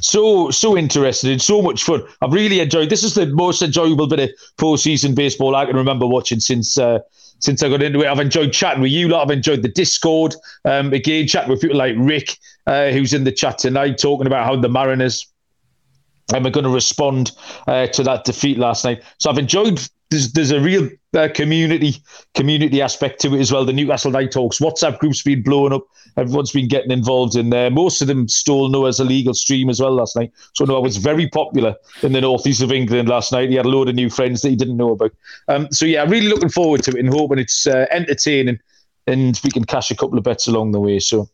so 0.00 0.50
so 0.50 0.76
interested, 0.76 1.40
so 1.40 1.62
much 1.62 1.84
fun. 1.84 2.02
I've 2.20 2.34
really 2.34 2.60
enjoyed. 2.60 2.90
This 2.90 3.02
is 3.02 3.14
the 3.14 3.28
most 3.28 3.62
enjoyable 3.62 4.08
bit 4.08 4.20
of 4.20 4.30
postseason 4.58 5.14
baseball 5.14 5.56
I 5.56 5.64
can 5.64 5.74
remember 5.74 6.06
watching 6.06 6.38
since 6.38 6.76
uh, 6.76 6.98
since 7.38 7.62
I 7.62 7.70
got 7.70 7.82
into 7.82 8.02
it. 8.02 8.06
I've 8.06 8.20
enjoyed 8.20 8.52
chatting 8.52 8.82
with 8.82 8.92
you 8.92 9.08
lot. 9.08 9.24
I've 9.24 9.34
enjoyed 9.34 9.62
the 9.62 9.70
Discord. 9.70 10.34
Um, 10.66 10.92
again, 10.92 11.28
chatting 11.28 11.48
with 11.48 11.62
people 11.62 11.78
like 11.78 11.94
Rick, 11.96 12.36
uh, 12.66 12.90
who's 12.90 13.14
in 13.14 13.24
the 13.24 13.32
chat 13.32 13.56
tonight, 13.56 13.96
talking 13.96 14.26
about 14.26 14.44
how 14.44 14.54
the 14.54 14.68
Mariners 14.68 15.26
um, 16.34 16.46
are 16.46 16.50
going 16.50 16.64
to 16.64 16.70
respond 16.70 17.32
uh, 17.66 17.86
to 17.86 18.02
that 18.02 18.24
defeat 18.24 18.58
last 18.58 18.84
night. 18.84 19.02
So 19.16 19.30
I've 19.30 19.38
enjoyed 19.38 19.80
there's 20.10 20.32
there's 20.32 20.50
a 20.50 20.60
real 20.60 20.88
uh, 21.14 21.28
community 21.34 21.96
community 22.34 22.82
aspect 22.82 23.20
to 23.20 23.34
it 23.34 23.40
as 23.40 23.52
well. 23.52 23.64
The 23.64 23.72
Newcastle 23.72 24.10
Night 24.10 24.32
Talks 24.32 24.58
WhatsApp 24.58 24.98
group's 24.98 25.22
been 25.22 25.42
blowing 25.42 25.72
up. 25.72 25.86
Everyone's 26.16 26.50
been 26.50 26.68
getting 26.68 26.90
involved 26.90 27.36
in 27.36 27.50
there. 27.50 27.70
Most 27.70 28.02
of 28.02 28.08
them 28.08 28.28
stole 28.28 28.68
Noah's 28.68 29.00
illegal 29.00 29.34
stream 29.34 29.70
as 29.70 29.80
well 29.80 29.92
last 29.92 30.16
night. 30.16 30.32
So 30.54 30.64
Noah 30.64 30.80
was 30.80 30.96
very 30.96 31.28
popular 31.28 31.76
in 32.02 32.12
the 32.12 32.20
northeast 32.20 32.62
of 32.62 32.72
England 32.72 33.08
last 33.08 33.32
night. 33.32 33.48
He 33.48 33.54
had 33.54 33.66
a 33.66 33.70
load 33.70 33.88
of 33.88 33.94
new 33.94 34.10
friends 34.10 34.42
that 34.42 34.50
he 34.50 34.56
didn't 34.56 34.76
know 34.76 34.90
about. 34.90 35.12
Um, 35.48 35.70
so 35.70 35.86
yeah, 35.86 36.04
really 36.04 36.28
looking 36.28 36.48
forward 36.48 36.82
to 36.84 36.90
it 36.90 36.98
and 36.98 37.08
hoping 37.08 37.38
it's 37.38 37.66
uh, 37.66 37.86
entertaining 37.90 38.58
and 39.06 39.40
we 39.44 39.50
can 39.50 39.64
cash 39.64 39.90
a 39.90 39.96
couple 39.96 40.18
of 40.18 40.24
bets 40.24 40.46
along 40.48 40.72
the 40.72 40.80
way. 40.80 40.98
So 40.98 41.28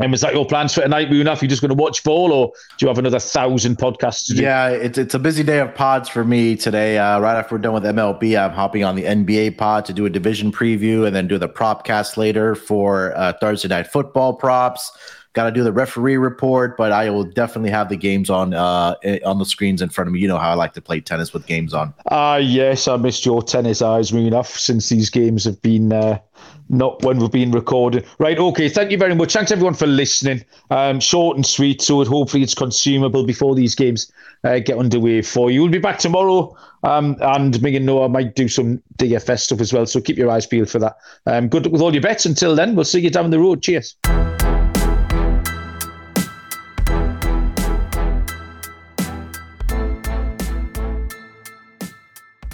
and 0.00 0.12
is 0.12 0.22
that 0.22 0.34
your 0.34 0.44
plans 0.44 0.74
for 0.74 0.80
tonight, 0.80 1.08
Munaf? 1.08 1.40
You 1.40 1.48
just 1.48 1.62
going 1.62 1.68
to 1.70 1.80
watch 1.80 2.02
ball, 2.02 2.32
or 2.32 2.52
do 2.78 2.84
you 2.84 2.88
have 2.88 2.98
another 2.98 3.20
thousand 3.20 3.78
podcasts 3.78 4.26
to 4.26 4.34
do? 4.34 4.42
Yeah, 4.42 4.68
it's 4.68 4.98
it's 4.98 5.14
a 5.14 5.18
busy 5.20 5.44
day 5.44 5.60
of 5.60 5.74
pods 5.74 6.08
for 6.08 6.24
me 6.24 6.56
today. 6.56 6.98
Uh, 6.98 7.20
right 7.20 7.36
after 7.36 7.54
we're 7.54 7.60
done 7.60 7.74
with 7.74 7.84
MLB, 7.84 8.38
I'm 8.38 8.52
hopping 8.52 8.82
on 8.82 8.96
the 8.96 9.04
NBA 9.04 9.56
pod 9.56 9.84
to 9.84 9.92
do 9.92 10.04
a 10.04 10.10
division 10.10 10.50
preview, 10.50 11.06
and 11.06 11.14
then 11.14 11.28
do 11.28 11.38
the 11.38 11.48
prop 11.48 11.84
cast 11.84 12.16
later 12.16 12.56
for 12.56 13.16
uh, 13.16 13.34
Thursday 13.40 13.68
night 13.68 13.86
football 13.86 14.34
props. 14.34 14.90
Got 15.34 15.46
to 15.46 15.50
do 15.50 15.64
the 15.64 15.72
referee 15.72 16.16
report, 16.16 16.76
but 16.76 16.92
I 16.92 17.10
will 17.10 17.24
definitely 17.24 17.70
have 17.70 17.88
the 17.88 17.96
games 17.96 18.30
on 18.30 18.54
uh, 18.54 18.94
on 19.24 19.40
the 19.40 19.44
screens 19.44 19.82
in 19.82 19.88
front 19.88 20.06
of 20.06 20.14
me. 20.14 20.20
You 20.20 20.28
know 20.28 20.38
how 20.38 20.50
I 20.50 20.54
like 20.54 20.74
to 20.74 20.80
play 20.80 21.00
tennis 21.00 21.32
with 21.32 21.44
games 21.46 21.74
on. 21.74 21.92
Ah, 22.08 22.36
yes, 22.36 22.86
I 22.86 22.96
missed 22.96 23.26
your 23.26 23.42
tennis 23.42 23.82
eyes, 23.82 24.12
enough 24.12 24.56
since 24.56 24.88
these 24.88 25.10
games 25.10 25.44
have 25.44 25.60
been 25.60 25.92
uh, 25.92 26.20
not 26.68 27.02
when 27.02 27.18
we're 27.18 27.28
being 27.28 27.50
recorded. 27.50 28.06
Right, 28.18 28.38
okay, 28.38 28.68
thank 28.68 28.92
you 28.92 28.96
very 28.96 29.16
much. 29.16 29.32
Thanks 29.32 29.50
everyone 29.50 29.74
for 29.74 29.88
listening. 29.88 30.44
Um, 30.70 31.00
short 31.00 31.36
and 31.36 31.44
sweet, 31.44 31.82
so 31.82 32.04
hopefully 32.04 32.44
it's 32.44 32.54
consumable 32.54 33.26
before 33.26 33.56
these 33.56 33.74
games 33.74 34.12
uh, 34.44 34.60
get 34.60 34.78
underway 34.78 35.22
for 35.22 35.50
you. 35.50 35.62
We'll 35.62 35.72
be 35.72 35.78
back 35.78 35.98
tomorrow, 35.98 36.56
um, 36.84 37.16
and 37.20 37.60
me 37.60 37.74
and 37.74 37.86
Noah 37.86 38.08
might 38.08 38.36
do 38.36 38.46
some 38.46 38.80
DFS 38.98 39.40
stuff 39.40 39.60
as 39.60 39.72
well, 39.72 39.86
so 39.86 40.00
keep 40.00 40.16
your 40.16 40.30
eyes 40.30 40.46
peeled 40.46 40.70
for 40.70 40.78
that. 40.78 40.96
Um, 41.26 41.48
good 41.48 41.66
with 41.72 41.80
all 41.80 41.92
your 41.92 42.02
bets. 42.02 42.24
Until 42.24 42.54
then, 42.54 42.76
we'll 42.76 42.84
see 42.84 43.00
you 43.00 43.10
down 43.10 43.30
the 43.30 43.40
road. 43.40 43.62
Cheers. 43.62 43.96